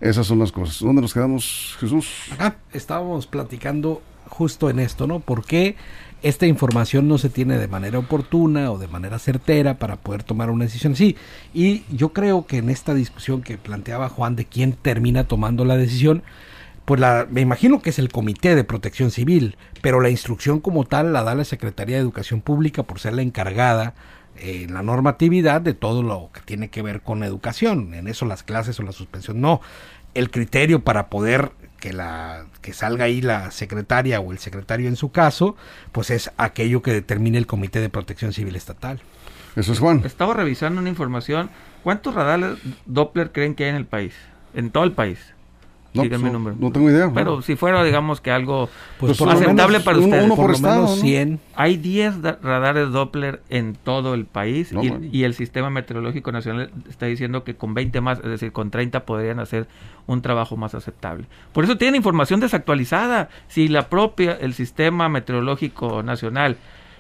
Esas 0.03 0.27
son 0.27 0.39
las 0.39 0.53
cosas. 0.53 0.81
¿Dónde 0.81 1.01
nos 1.01 1.15
quedamos, 1.15 1.79
Jesús? 1.81 2.31
estábamos 2.75 3.27
platicando 3.27 4.03
justo 4.29 4.71
en 4.71 4.79
esto, 4.79 5.07
¿no? 5.07 5.21
¿Por 5.21 5.45
qué 5.45 5.77
esta 6.23 6.47
información 6.47 7.07
no 7.07 7.19
se 7.19 7.29
tiene 7.29 7.59
de 7.59 7.69
manera 7.69 7.99
oportuna 7.99 8.73
o 8.73 8.79
de 8.79 8.89
manera 8.89 9.19
certera 9.19 9.79
para 9.79 9.97
poder 9.97 10.25
tomar 10.25 10.51
una 10.51 10.65
decisión 10.65 10.95
así. 10.95 11.17
Y 11.55 11.85
yo 11.91 12.13
creo 12.13 12.47
que 12.47 12.59
en 12.59 12.71
esta 12.71 12.95
discusión 12.95 13.43
que 13.43 13.57
planteaba 13.57 14.09
Juan 14.09 14.35
de 14.35 14.45
quién 14.45 14.73
termina 14.73 15.25
tomando 15.25 15.65
la 15.65 15.77
decisión, 15.77 16.23
pues 16.85 17.01
la, 17.01 17.27
me 17.31 17.41
imagino 17.41 17.81
que 17.83 17.91
es 17.91 17.99
el 17.99 18.11
Comité 18.11 18.55
de 18.57 18.65
Protección 18.65 19.11
Civil, 19.11 19.57
pero 19.81 20.01
la 20.01 20.11
instrucción 20.11 20.61
como 20.61 20.85
tal 20.85 21.13
la 21.13 21.23
da 21.23 21.35
la 21.35 21.45
Secretaría 21.45 21.97
de 21.97 22.03
Educación 22.03 22.41
Pública 22.41 22.83
por 22.83 22.99
ser 22.99 23.15
la 23.15 23.23
encargada 23.23 23.95
en 24.37 24.75
la 24.75 24.83
normatividad 24.83 25.61
de 25.61 25.75
todo 25.75 26.03
lo 26.03 26.31
que 26.33 26.41
tiene 26.41 26.69
que 26.69 26.83
ver 26.83 27.03
con 27.03 27.23
educación, 27.23 27.95
en 27.95 28.09
eso 28.09 28.25
las 28.25 28.43
clases 28.43 28.79
o 28.81 28.83
la 28.83 28.93
suspensión 28.93 29.41
no. 29.41 29.61
El 30.15 30.31
criterio 30.31 30.83
para 30.83 31.11
poder 31.11 31.53
que 31.79 31.93
la 31.93 32.47
que 32.61 32.73
salga 32.73 33.05
ahí 33.05 33.21
la 33.21 33.51
secretaria 33.51 34.21
o 34.21 34.33
el 34.33 34.39
secretario 34.39 34.89
en 34.89 34.97
su 34.97 35.11
caso, 35.11 35.57
pues 35.93 36.11
es 36.11 36.31
aquello 36.37 36.83
que 36.83 36.93
determine 36.93 37.39
el 37.39 37.47
Comité 37.47 37.81
de 37.81 37.89
Protección 37.89 38.33
Civil 38.33 38.57
Estatal. 38.57 39.01
Eso 39.57 39.73
es 39.73 39.79
Juan. 39.79 40.03
Estaba 40.05 40.35
revisando 40.35 40.81
una 40.81 40.91
información. 40.91 41.51
¿Cuántos 41.83 42.15
radares 42.15 42.59
Doppler 42.87 43.33
creen 43.33 43.55
que 43.55 43.65
hay 43.65 43.71
en 43.71 43.77
el 43.77 43.87
país? 43.87 44.15
En 44.55 44.71
todo 44.71 44.85
el 44.85 44.93
país. 44.93 45.19
No, 45.95 46.03
pues, 46.03 46.57
no, 46.59 46.71
tengo 46.71 46.91
idea. 46.91 47.11
Pero 47.15 47.41
si 47.41 47.57
fuera, 47.57 47.83
digamos 47.83 48.21
que 48.21 48.31
algo 48.31 48.69
pues, 48.99 49.21
aceptable 49.21 49.81
para 49.81 49.99
ustedes. 49.99 50.25
Uno 50.25 50.37
por, 50.37 50.51
estado, 50.53 50.87
100. 50.87 51.41
Hay 51.55 51.79
10 51.79 52.23
radares 52.43 52.91
Doppler 52.93 53.43
en 53.49 53.75
todo 53.75 54.15
el 54.15 54.27
país 54.27 54.73
y, 55.13 55.25
el 55.25 55.35
Sistema 55.35 55.71
Meteorológico 55.71 56.31
Nacional 56.31 56.71
está 56.89 57.07
diciendo 57.07 57.43
que 57.43 57.55
con 57.55 57.75
20 57.75 58.01
más, 58.01 58.19
es 58.19 58.31
decir, 58.31 58.53
con 58.53 58.71
30 58.71 59.05
podrían 59.07 59.41
hacer 59.41 59.67
un 60.07 60.21
trabajo 60.21 60.57
más 60.57 60.75
aceptable. 60.75 61.27
Por 61.53 61.65
eso 61.65 61.79
tienen 61.79 61.97
información 61.97 62.41
desactualizada. 62.41 63.31
Si 63.49 63.69
la 63.69 63.89
propia, 63.89 64.33
el 64.41 64.53
Sistema 64.55 65.09
Meteorológico 65.09 66.03
Nacional 66.03 66.59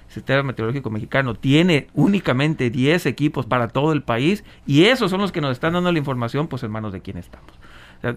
Sistema 0.09 0.42
Meteorológico 0.42 0.88
Mexicano 0.88 1.35
tiene 1.35 1.88
únicamente 1.92 2.70
10 2.70 3.05
equipos 3.05 3.44
para 3.44 3.68
todo 3.68 3.92
el 3.92 4.03
país 4.03 4.42
y 4.66 4.85
esos 4.85 5.11
son 5.11 5.20
los 5.20 5.33
que 5.33 5.42
nos 5.42 5.53
están 5.53 5.74
dando 5.74 5.92
la 5.92 5.98
información, 5.98 6.48
pues 6.48 6.62
en 6.62 6.70
manos 6.70 6.94
de 6.94 7.03
quién 7.03 7.18
estamos 7.18 7.58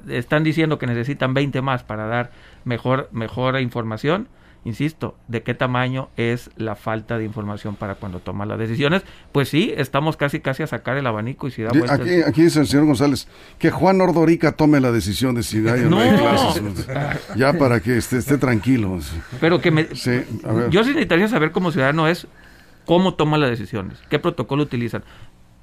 están 0.09 0.43
diciendo 0.43 0.77
que 0.77 0.87
necesitan 0.87 1.33
20 1.33 1.61
más 1.61 1.83
para 1.83 2.05
dar 2.07 2.31
mejor, 2.65 3.09
mejor 3.11 3.59
información. 3.59 4.27
Insisto, 4.63 5.15
¿de 5.27 5.41
qué 5.41 5.55
tamaño 5.55 6.09
es 6.17 6.51
la 6.55 6.75
falta 6.75 7.17
de 7.17 7.25
información 7.25 7.75
para 7.75 7.95
cuando 7.95 8.19
toman 8.19 8.47
las 8.47 8.59
decisiones? 8.59 9.01
Pues 9.31 9.49
sí, 9.49 9.73
estamos 9.75 10.17
casi 10.17 10.39
casi 10.39 10.61
a 10.61 10.67
sacar 10.67 10.97
el 10.97 11.07
abanico 11.07 11.47
y 11.47 11.51
si 11.51 11.63
da 11.63 11.69
vueltas. 11.69 11.99
Aquí, 11.99 12.21
aquí 12.21 12.43
dice 12.43 12.59
el 12.59 12.67
señor 12.67 12.85
González 12.85 13.27
que 13.57 13.71
Juan 13.71 13.99
Ordorica 14.01 14.51
tome 14.51 14.79
la 14.79 14.91
decisión 14.91 15.33
de 15.33 15.41
si 15.41 15.67
hay 15.67 15.85
o 15.85 15.89
no, 15.89 15.99
hay 15.99 16.15
clases. 16.15 16.87
Ya 17.35 17.53
para 17.53 17.79
que 17.79 17.97
esté, 17.97 18.17
esté 18.17 18.37
tranquilo. 18.37 18.99
Pero 19.39 19.61
que 19.61 19.71
me... 19.71 19.87
yo 20.69 20.83
sí 20.83 20.89
necesitaría 20.89 21.27
saber 21.27 21.51
como 21.51 21.71
ciudadano 21.71 22.07
es 22.07 22.27
¿Cómo 22.85 23.13
toma 23.13 23.37
las 23.37 23.49
decisiones? 23.49 23.99
¿Qué 24.09 24.19
protocolo 24.19 24.63
utilizan? 24.63 25.03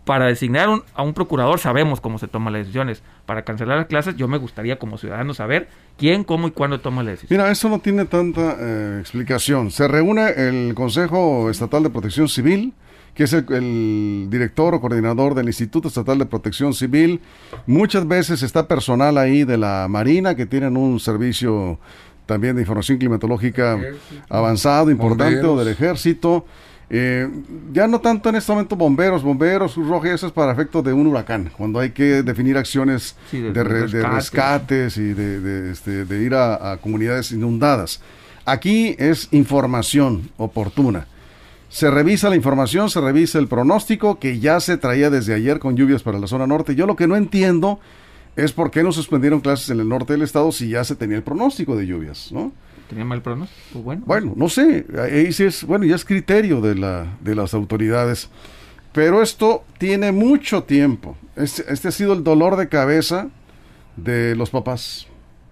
Para 0.08 0.24
designar 0.24 0.70
a 0.94 1.02
un 1.02 1.12
procurador 1.12 1.58
sabemos 1.58 2.00
cómo 2.00 2.18
se 2.18 2.28
toman 2.28 2.54
las 2.54 2.60
decisiones. 2.60 3.02
Para 3.26 3.42
cancelar 3.42 3.76
las 3.76 3.88
clases 3.88 4.16
yo 4.16 4.26
me 4.26 4.38
gustaría 4.38 4.78
como 4.78 4.96
ciudadano 4.96 5.34
saber 5.34 5.68
quién, 5.98 6.24
cómo 6.24 6.48
y 6.48 6.50
cuándo 6.50 6.80
toma 6.80 7.02
la 7.02 7.10
decisión. 7.10 7.38
Mira, 7.38 7.50
eso 7.50 7.68
no 7.68 7.78
tiene 7.80 8.06
tanta 8.06 8.56
eh, 8.58 8.96
explicación. 9.00 9.70
Se 9.70 9.86
reúne 9.86 10.30
el 10.30 10.72
Consejo 10.74 11.50
Estatal 11.50 11.82
de 11.82 11.90
Protección 11.90 12.26
Civil, 12.26 12.72
que 13.12 13.24
es 13.24 13.34
el, 13.34 14.28
director 14.30 14.74
o 14.74 14.80
coordinador 14.80 15.34
del 15.34 15.48
Instituto 15.48 15.88
Estatal 15.88 16.18
de 16.18 16.24
Protección 16.24 16.72
Civil. 16.72 17.20
Muchas 17.66 18.08
veces 18.08 18.42
está 18.42 18.66
personal 18.66 19.18
ahí 19.18 19.44
de 19.44 19.58
la 19.58 19.88
Marina, 19.90 20.34
que 20.34 20.46
tienen 20.46 20.78
un 20.78 21.00
servicio 21.00 21.78
también 22.24 22.56
de 22.56 22.62
información 22.62 22.96
climatológica 22.96 23.78
avanzado, 24.30 24.90
importante, 24.90 25.44
o 25.44 25.58
del 25.58 25.68
ejército. 25.68 26.46
Eh, 26.90 27.28
ya 27.72 27.86
no 27.86 28.00
tanto 28.00 28.30
en 28.30 28.36
este 28.36 28.50
momento 28.50 28.74
bomberos, 28.74 29.22
bomberos, 29.22 29.74
Cruz 29.74 29.88
Roja, 29.88 30.12
eso 30.12 30.26
es 30.26 30.32
para 30.32 30.52
efectos 30.52 30.82
de 30.84 30.92
un 30.92 31.06
huracán, 31.06 31.50
cuando 31.56 31.80
hay 31.80 31.90
que 31.90 32.22
definir 32.22 32.56
acciones 32.56 33.14
de, 33.30 33.62
rescates. 33.62 34.96
y 34.96 35.12
de, 35.12 35.70
este, 35.70 36.06
de 36.06 36.22
ir 36.22 36.34
a, 36.34 36.78
comunidades 36.80 37.32
inundadas. 37.32 38.00
Aquí 38.46 38.96
es 38.98 39.28
información 39.32 40.30
oportuna. 40.38 41.06
Se 41.68 41.90
revisa 41.90 42.30
la 42.30 42.36
información, 42.36 42.88
se 42.88 43.02
revisa 43.02 43.38
el 43.38 43.46
pronóstico 43.46 44.18
que 44.18 44.38
ya 44.40 44.58
se 44.58 44.78
traía 44.78 45.10
desde 45.10 45.34
ayer 45.34 45.58
con 45.58 45.76
lluvias 45.76 46.02
para 46.02 46.18
la 46.18 46.26
zona 46.26 46.46
norte. 46.46 46.74
Yo 46.74 46.86
lo 46.86 46.96
que 46.96 47.06
no 47.06 47.14
entiendo 47.14 47.78
es 48.36 48.52
por 48.52 48.70
qué 48.70 48.82
no 48.82 48.92
suspendieron 48.92 49.40
clases 49.40 49.68
en 49.68 49.80
el 49.80 49.88
norte 49.88 50.14
del 50.14 50.22
estado 50.22 50.50
si 50.50 50.70
ya 50.70 50.82
se 50.84 50.96
tenía 50.96 51.18
el 51.18 51.22
pronóstico 51.22 51.76
de 51.76 51.86
lluvias, 51.86 52.32
¿no? 52.32 52.52
Tenía 52.88 53.04
mal 53.04 53.22
pronóstico. 53.22 53.60
Pues 53.72 53.84
bueno, 53.84 54.02
bueno, 54.06 54.32
no 54.36 54.48
sé, 54.48 54.86
ahí 54.98 55.32
sí 55.32 55.44
es, 55.44 55.64
bueno, 55.64 55.84
ya 55.84 55.94
es 55.94 56.04
criterio 56.04 56.60
de, 56.60 56.74
la, 56.74 57.16
de 57.20 57.34
las 57.34 57.54
autoridades. 57.54 58.30
Pero 58.92 59.22
esto 59.22 59.64
tiene 59.78 60.12
mucho 60.12 60.64
tiempo. 60.64 61.16
Este, 61.36 61.72
este 61.72 61.88
ha 61.88 61.92
sido 61.92 62.14
el 62.14 62.24
dolor 62.24 62.56
de 62.56 62.68
cabeza 62.68 63.28
de 63.96 64.34
los 64.34 64.50
papás. 64.50 65.06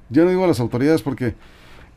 Ya 0.09 0.25
no 0.25 0.31
digo 0.31 0.45
a 0.45 0.49
las 0.49 0.61
autoridades 0.61 1.03
porque 1.03 1.35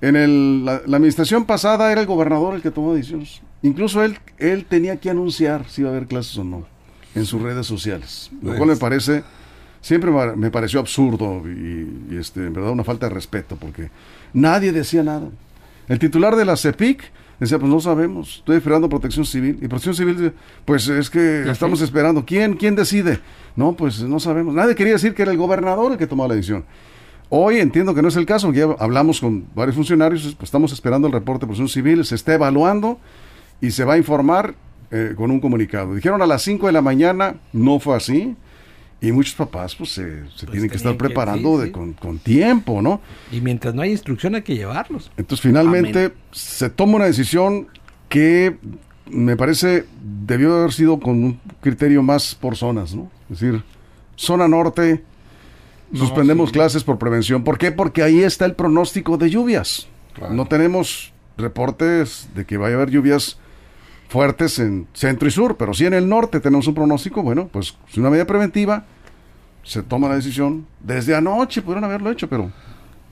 en 0.02 0.16
el, 0.16 0.66
la, 0.66 0.76
administración 0.76 1.46
pasada 1.46 1.92
era 1.92 2.02
el 2.02 2.08
gobernador 2.08 2.56
el 2.56 2.62
que 2.62 2.72
tomó 2.72 2.94
decisiones. 2.94 3.42
Incluso 3.62 4.04
él, 4.04 4.20
él 4.38 4.66
tenía 4.66 4.98
que 4.98 5.10
anunciar 5.10 5.68
si 5.70 5.82
iba 5.82 5.90
a 5.90 5.94
haber 5.94 6.08
clases 6.08 6.38
o 6.38 6.44
no 6.44 6.66
en 7.16 7.26
sus 7.26 7.42
redes 7.42 7.66
sociales. 7.66 8.30
Lo 8.42 8.50
cual 8.52 8.60
me 8.62 8.66
pues. 8.68 8.80
parece, 8.80 9.24
siempre 9.82 10.12
me 10.36 10.52
pareció 10.52 10.80
absurdo 10.80 11.44
y, 11.46 12.10
y, 12.12 12.18
este, 12.18 12.48
en 12.48 12.54
verdad 12.54 12.72
una 12.72 12.84
falta 12.84 13.08
de 13.08 13.14
respeto 13.16 13.56
porque 13.56 13.90
Nadie 14.34 14.72
decía 14.72 15.04
nada. 15.04 15.30
El 15.88 16.00
titular 16.00 16.36
de 16.36 16.46
la 16.46 16.56
CEPIC 16.56 17.04
decía, 17.40 17.58
pues 17.58 17.72
no 17.72 17.80
sabemos, 17.80 18.38
estoy 18.38 18.58
esperando 18.58 18.90
protección 18.90 19.26
civil. 19.26 19.58
Y 19.62 19.68
protección 19.68 19.96
civil, 19.96 20.34
pues 20.66 20.88
es 20.88 21.10
que 21.10 21.50
estamos 21.50 21.82
esperando. 21.82 22.26
¿Quién, 22.26 22.56
¿Quién 22.56 22.76
decide? 22.76 23.20
No, 23.56 23.74
pues 23.74 24.02
no 24.02 24.20
sabemos. 24.20 24.54
Nadie 24.54 24.76
quería 24.76 24.94
decir 24.94 25.14
que 25.14 25.24
era 25.24 25.32
el 25.32 25.38
gobernador 25.38 25.94
el 25.94 25.98
que 25.98 26.08
tomaba 26.08 26.30
la 26.30 26.36
decisión. 26.36 26.64
Hoy 27.30 27.60
entiendo 27.60 27.94
que 27.94 28.02
no 28.02 28.08
es 28.08 28.16
el 28.16 28.26
caso, 28.26 28.52
ya 28.52 28.66
hablamos 28.80 29.20
con 29.20 29.46
varios 29.54 29.76
funcionarios, 29.76 30.24
pues 30.36 30.48
estamos 30.48 30.72
esperando 30.74 31.08
el 31.08 31.14
reporte 31.14 31.42
de 31.42 31.48
protección 31.48 31.70
civil, 31.70 32.04
se 32.04 32.16
está 32.16 32.34
evaluando 32.34 33.00
y 33.62 33.70
se 33.70 33.84
va 33.84 33.94
a 33.94 33.98
informar 34.00 34.56
eh, 34.90 35.14
con 35.16 35.30
un 35.30 35.40
comunicado. 35.40 35.94
Dijeron 35.94 36.24
a 36.24 36.26
las 36.26 36.42
5 36.42 36.66
de 36.66 36.72
la 36.72 36.82
mañana, 36.82 37.36
no 37.54 37.80
fue 37.80 37.96
así. 37.96 38.36
Y 39.02 39.12
muchos 39.12 39.34
papás 39.34 39.76
pues 39.76 39.92
se, 39.92 40.04
pues, 40.04 40.52
tienen 40.52 40.70
que 40.70 40.76
estar 40.76 40.98
preparando 40.98 41.58
De, 41.58 41.72
con, 41.72 42.20
tiempo, 42.20 42.82
¿no? 42.82 43.02
Y 43.32 43.40
mientras 43.40 43.74
no 43.74 43.82
hay 43.82 43.92
instrucción 43.92 44.36
hay 44.36 44.42
que 44.42 44.56
llevarlos. 44.56 45.12
Entonces 45.16 45.42
finalmente 45.42 46.14
se 46.32 46.70
toma 46.70 46.98
una 46.98 47.06
decisión 47.06 47.68
que 48.10 48.58
me 49.10 49.38
parece 49.38 49.86
debió 50.02 50.58
haber 50.58 50.74
sido 50.74 51.00
con 51.00 51.24
un 51.24 51.40
criterio 51.62 52.04
más 52.04 52.36
por 52.36 52.58
zonas, 52.58 52.94
¿no? 52.94 53.10
Es 53.30 53.40
decir, 53.40 53.64
zona 54.16 54.48
norte, 54.48 55.04
suspendemos 55.94 56.52
clases 56.52 56.84
por 56.84 57.00
prevención. 57.00 57.44
¿Por 57.44 57.58
qué? 57.58 57.72
Porque 57.72 58.04
ahí 58.04 58.22
está 58.22 58.46
el 58.46 58.54
pronóstico 58.54 59.18
de 59.18 59.30
lluvias. 59.30 59.88
No 60.32 60.46
tenemos 60.46 61.14
reportes 61.38 62.28
de 62.36 62.46
que 62.46 62.58
vaya 62.58 62.76
a 62.76 62.78
haber 62.78 62.90
lluvias 62.90 63.38
fuertes 64.10 64.60
en 64.60 64.88
centro 64.94 65.28
y 65.28 65.32
sur, 65.32 65.56
pero 65.56 65.74
si 65.74 65.86
en 65.86 65.94
el 65.94 66.10
norte 66.10 66.40
tenemos 66.40 66.68
un 66.68 66.74
pronóstico, 66.74 67.22
bueno, 67.24 67.48
pues 67.48 67.78
es 67.90 67.98
una 67.98 68.10
medida 68.10 68.26
preventiva, 68.26 68.86
se 69.64 69.84
toma 69.84 70.10
la 70.10 70.16
decisión. 70.16 70.66
Desde 70.80 71.16
anoche 71.16 71.62
pudieron 71.62 71.84
haberlo 71.84 72.10
hecho, 72.10 72.28
pero 72.28 72.52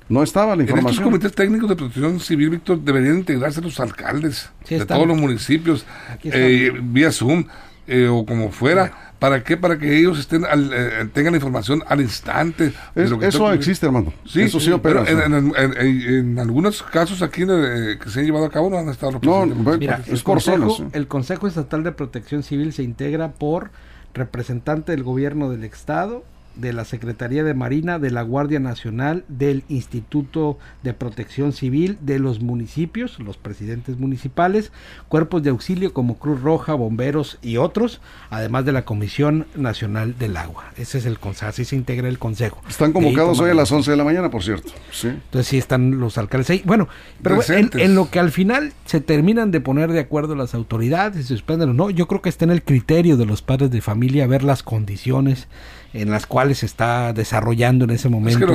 no 0.10 0.24
estaba 0.24 0.56
la 0.56 0.64
información. 0.64 0.88
En 0.88 0.94
estos 0.94 1.04
comités 1.04 1.34
técnicos 1.34 1.70
de 1.70 1.76
protección 1.76 2.20
civil, 2.20 2.50
Víctor, 2.50 2.82
deberían 2.82 3.20
integrarse 3.20 3.62
los 3.62 3.80
alcaldes 3.80 4.50
de 4.68 4.86
todos 4.86 5.08
los 5.08 5.18
municipios, 5.18 5.86
eh, 6.24 6.72
vía 6.82 7.12
Zoom 7.12 7.46
eh, 7.88 8.08
o 8.08 8.26
como 8.26 8.52
fuera. 8.52 9.14
¿Para 9.20 9.44
qué? 9.44 9.58
Para 9.58 9.80
que 9.80 9.98
ellos 9.98 10.20
estén 10.20 10.44
eh, 10.46 11.10
tengan 11.12 11.34
la 11.34 11.38
información 11.38 11.84
al 11.88 12.02
instante. 12.02 12.74
eso 12.96 13.52
existe, 13.52 13.88
hermano. 13.88 14.14
Sí, 14.26 14.44
eso 14.44 14.60
sí 14.60 14.72
opera. 14.72 15.04
Pero 15.06 15.24
en, 15.26 16.38
algunos 16.38 16.84
casos 16.84 17.22
aquí 17.22 17.46
que 17.46 18.10
se 18.10 18.20
han 18.20 18.26
llevado 18.26 18.46
a 18.46 18.52
cabo 18.52 18.70
no 18.70 18.78
han 18.78 18.90
estado 18.90 19.20
No, 19.24 19.46
Mira, 19.78 20.02
es 20.06 20.10
el, 20.10 20.24
consejo, 20.24 20.78
el 20.94 21.08
Consejo 21.08 21.48
Estatal 21.48 21.84
de 21.84 21.92
Protección 21.94 22.44
Civil 22.44 22.74
se 22.74 22.84
integra 22.84 23.32
por 23.32 23.72
representante 24.14 24.92
del 24.92 25.04
gobierno 25.04 25.50
del 25.50 25.64
Estado, 25.64 26.24
de 26.60 26.74
la 26.74 26.86
Secretaría 26.86 27.44
de 27.44 27.54
Marina, 27.54 28.00
de 28.00 28.12
la 28.12 28.22
Guardia 28.22 28.60
Nacional, 28.60 29.24
del 29.28 29.64
Instituto 29.70 30.58
de 30.84 30.94
Protección 30.94 31.54
Civil, 31.54 31.98
de 32.02 32.20
los 32.20 32.42
municipios, 32.42 33.20
los 33.20 33.38
presidentes 33.38 33.98
municipales, 33.98 34.72
cuerpos 35.08 35.44
de 35.44 35.50
auxilio 35.50 35.94
como 35.94 36.18
Cruz 36.18 36.42
Roja, 36.42 36.74
bomberos 36.74 37.38
y 37.42 37.58
otros, 37.58 38.02
además 38.30 38.66
de 38.66 38.72
la 38.72 38.86
Comisión 38.86 39.48
Nacional 39.56 40.18
del 40.18 40.38
Agua. 40.38 40.66
Ese 40.78 40.98
es 40.98 41.06
el 41.06 41.20
consejo, 41.20 41.50
así 41.50 41.66
se 41.66 41.76
integra 41.76 42.08
el 42.08 42.20
consejo. 42.20 42.62
Están 42.68 42.94
convocados 42.94 43.40
hoy 43.40 43.52
a 43.52 43.54
las 43.54 43.72
11 43.72 43.92
de 43.92 43.98
la 43.98 44.04
mañana, 44.04 44.30
por 44.30 44.44
cierto. 44.44 44.72
¿Sí? 44.92 45.08
Entonces 45.08 45.48
sí 45.48 45.58
están 45.58 46.00
los 46.00 46.18
alcaldes 46.18 46.50
ahí. 46.50 46.62
Bueno, 46.66 46.88
pero 47.22 47.40
en, 47.50 47.96
lo 47.96 48.10
que 48.10 48.20
al 48.20 48.32
final 48.32 48.74
se 48.86 49.02
terminan 49.02 49.52
de 49.52 49.62
poner 49.62 49.92
de 49.92 50.00
acuerdo 50.00 50.36
las 50.36 50.54
autoridades, 50.54 51.28
se 51.28 51.36
suspenden 51.36 51.70
o 51.70 51.74
no, 51.74 51.90
yo 51.90 52.08
creo 52.08 52.22
que 52.22 52.30
está 52.30 52.46
en 52.46 52.52
el 52.52 52.64
criterio 52.64 53.18
de 53.18 53.26
los 53.26 53.42
padres 53.42 53.72
de 53.72 53.82
familia 53.82 54.28
ver 54.28 54.44
las 54.44 54.64
condiciones 54.64 55.48
en 55.94 56.12
las 56.12 56.26
cuales 56.26 56.47
se 56.56 56.66
está 56.66 57.14
desarrollando 57.14 57.86
en 57.86 57.92
ese 57.92 58.10
momento 58.10 58.46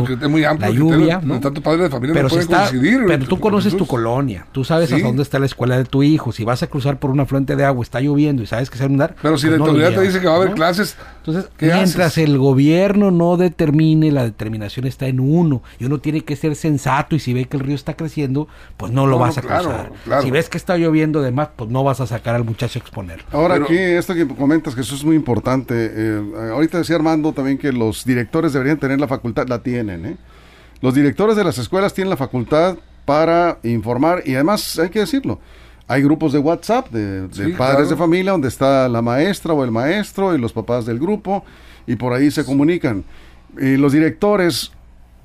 la 0.59 0.70
lluvia. 0.70 1.20
pero, 2.12 2.28
pero 3.07 3.26
tú 3.26 3.40
conoces 3.40 3.76
tu 3.76 3.87
colonia, 3.87 4.46
tú 4.52 4.64
sabes 4.64 4.92
a 4.92 4.98
dónde 4.98 5.22
está 5.22 5.38
la 5.38 5.46
escuela 5.46 5.76
de 5.76 5.85
tu 5.85 6.02
hijo, 6.02 6.33
si 6.33 6.44
vas 6.44 6.62
a 6.62 6.66
cruzar 6.66 6.98
por 6.98 7.11
un 7.11 7.20
afluente 7.20 7.57
de 7.57 7.64
agua, 7.64 7.83
está 7.83 8.00
lloviendo 8.00 8.42
y 8.42 8.46
sabes 8.46 8.70
que 8.70 8.76
se 8.76 8.85
va 8.85 8.87
a 8.87 8.88
inundar. 8.88 9.16
Pero 9.20 9.38
si 9.38 9.46
pues 9.46 9.59
la 9.59 9.66
autoridad 9.66 9.94
te 9.94 10.00
dice 10.02 10.20
que 10.20 10.26
va 10.26 10.35
a 10.35 10.37
haber 10.37 10.55
clases, 10.55 10.96
entonces 11.18 11.50
mientras 11.61 12.18
el 12.18 12.38
gobierno 12.38 13.11
no 13.11 13.37
determine, 13.37 14.11
la 14.11 14.24
determinación 14.24 14.87
está 14.87 15.07
en 15.07 15.20
uno 15.20 15.62
y 15.78 15.85
uno 15.85 15.98
tiene 15.98 16.22
que 16.22 16.37
ser 16.37 16.57
sensato 16.57 17.14
y 17.16 17.18
si 17.18 17.33
ve 17.33 17.46
que 17.46 17.57
el 17.57 17.62
río 17.62 17.74
está 17.74 17.94
creciendo, 17.94 18.48
pues 18.76 18.92
no 18.92 19.07
lo 19.07 19.18
vas 19.18 19.38
a 19.38 19.42
cruzar. 19.42 19.92
Si 20.22 20.31
ves 20.31 20.48
que 20.48 20.59
está 20.59 20.76
lloviendo 20.76 21.22
de 21.22 21.31
más, 21.31 21.48
pues 21.57 21.70
no 21.70 21.85
vas 21.85 22.00
a 22.00 22.07
sacar 22.07 22.35
al 22.35 22.44
muchacho 22.44 22.78
a 22.78 22.83
exponer. 22.83 23.24
Ahora 23.33 23.57
aquí, 23.57 23.76
esto 23.76 24.14
que 24.14 24.26
comentas, 24.26 24.74
que 24.74 24.81
eso 24.81 24.94
es 24.94 25.05
muy 25.05 25.16
importante, 25.16 25.90
eh, 25.94 26.22
ahorita 26.52 26.78
decía 26.78 26.96
Armando, 26.96 27.33
también 27.33 27.59
que 27.59 27.72
los 27.72 27.81
directores 28.04 28.52
deberían 28.52 28.78
tener 28.78 29.00
la 29.00 29.08
facultad, 29.08 29.46
la 29.48 29.62
tienen, 29.62 30.06
¿eh? 30.06 30.16
Los 30.80 30.94
directores 30.94 31.36
de 31.36 31.44
las 31.44 31.58
escuelas 31.58 31.94
tienen 31.94 32.10
la 32.10 32.16
facultad 32.16 32.76
para 33.04 33.58
informar 33.62 34.22
y 34.26 34.34
además 34.34 34.78
hay 34.78 34.88
que 34.90 34.98
decirlo, 34.98 35.38
hay 35.86 36.02
grupos 36.02 36.32
de 36.32 36.40
WhatsApp 36.40 36.90
de, 36.90 37.54
padres 37.56 37.88
de 37.88 37.96
familia 37.96 38.32
donde 38.32 38.48
está 38.48 38.88
la 38.88 39.00
maestra 39.00 39.52
o 39.52 39.62
el 39.64 39.70
maestro 39.70 40.34
y 40.34 40.38
los 40.38 40.52
papás 40.52 40.84
del 40.84 40.98
grupo 40.98 41.44
y 41.86 41.96
por 41.96 42.12
ahí 42.12 42.30
se 42.30 42.44
comunican. 42.44 43.04
Y 43.58 43.76
los 43.76 43.92
directores, 43.92 44.72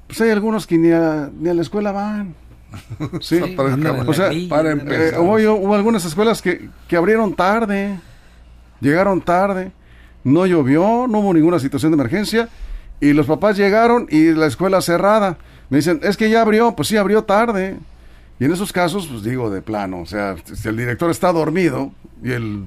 pues 0.07 0.21
hay 0.21 0.29
algunos 0.29 0.67
que 0.67 0.77
ni 0.77 0.91
a, 0.91 1.29
ni 1.39 1.49
a 1.49 1.53
la 1.53 1.61
escuela 1.61 1.91
van. 1.91 2.35
Sí, 3.21 3.39
o 3.57 4.13
sea, 4.13 4.29
para 4.49 4.73
eh, 4.73 5.13
hubo, 5.17 5.73
algunas 5.73 6.03
escuelas 6.03 6.41
que, 6.41 6.69
que 6.87 6.97
abrieron 6.97 7.33
tarde, 7.33 7.97
llegaron 8.81 9.21
tarde 9.21 9.71
no 10.27 10.45
llovió, 10.45 11.07
no 11.07 11.19
hubo 11.19 11.33
ninguna 11.33 11.57
situación 11.57 11.91
de 11.91 11.95
emergencia 11.95 12.49
y 12.99 13.13
los 13.13 13.25
papás 13.25 13.55
llegaron 13.55 14.07
y 14.09 14.31
la 14.31 14.47
escuela 14.47 14.81
cerrada. 14.81 15.37
Me 15.69 15.77
dicen, 15.77 16.01
es 16.03 16.17
que 16.17 16.29
ya 16.29 16.41
abrió, 16.41 16.75
pues 16.75 16.89
sí, 16.89 16.97
abrió 16.97 17.23
tarde. 17.23 17.77
Y 18.39 18.45
en 18.45 18.51
esos 18.51 18.73
casos, 18.73 19.07
pues 19.07 19.23
digo 19.23 19.49
de 19.49 19.61
plano, 19.61 20.01
o 20.01 20.05
sea, 20.05 20.35
si 20.43 20.67
el 20.67 20.75
director 20.77 21.09
está 21.09 21.31
dormido 21.31 21.91
y 22.21 22.31
el 22.31 22.65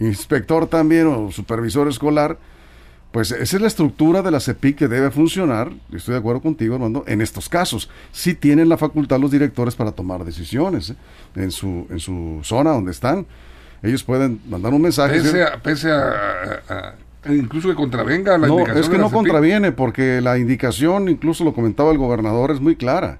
inspector 0.00 0.66
también 0.66 1.06
o 1.06 1.30
supervisor 1.30 1.88
escolar, 1.88 2.38
pues 3.12 3.30
esa 3.30 3.56
es 3.56 3.62
la 3.62 3.68
estructura 3.68 4.22
de 4.22 4.32
la 4.32 4.40
CEPIC 4.40 4.76
que 4.76 4.88
debe 4.88 5.12
funcionar, 5.12 5.70
estoy 5.92 6.14
de 6.14 6.18
acuerdo 6.18 6.42
contigo, 6.42 6.74
Armando, 6.74 7.04
en 7.06 7.20
estos 7.20 7.48
casos. 7.48 7.88
Sí 8.10 8.34
tienen 8.34 8.68
la 8.68 8.76
facultad 8.76 9.20
los 9.20 9.30
directores 9.30 9.76
para 9.76 9.92
tomar 9.92 10.24
decisiones 10.24 10.90
¿eh? 10.90 10.96
en, 11.36 11.52
su, 11.52 11.86
en 11.88 12.00
su 12.00 12.40
zona 12.42 12.72
donde 12.72 12.90
están 12.90 13.26
ellos 13.84 14.02
pueden 14.02 14.40
mandar 14.48 14.72
un 14.72 14.82
mensaje. 14.82 15.20
Pese 15.62 15.92
a, 15.92 16.94
incluso 17.28 17.68
que 17.68 17.74
contravenga 17.74 18.38
la 18.38 18.46
no, 18.46 18.66
Es 18.66 18.88
que 18.88 18.98
no 18.98 19.10
contraviene, 19.10 19.72
porque 19.72 20.20
la 20.20 20.38
indicación, 20.38 21.08
incluso 21.08 21.44
lo 21.44 21.52
comentaba 21.52 21.92
el 21.92 21.98
gobernador, 21.98 22.50
es 22.50 22.60
muy 22.60 22.76
clara. 22.76 23.18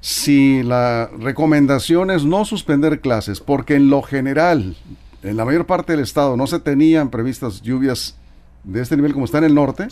Si 0.00 0.62
la 0.62 1.10
recomendación 1.18 2.10
es 2.10 2.24
no 2.24 2.44
suspender 2.44 3.00
clases, 3.00 3.40
porque 3.40 3.76
en 3.76 3.90
lo 3.90 4.02
general, 4.02 4.76
en 5.22 5.36
la 5.36 5.44
mayor 5.44 5.66
parte 5.66 5.92
del 5.92 6.00
estado 6.00 6.36
no 6.36 6.46
se 6.46 6.58
tenían 6.58 7.10
previstas 7.10 7.60
lluvias 7.62 8.16
de 8.64 8.82
este 8.82 8.96
nivel 8.96 9.12
como 9.12 9.26
está 9.26 9.38
en 9.38 9.44
el 9.44 9.54
norte, 9.54 9.88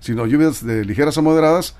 sino 0.00 0.26
lluvias 0.26 0.64
de 0.64 0.84
ligeras 0.84 1.18
a 1.18 1.22
moderadas, 1.22 1.74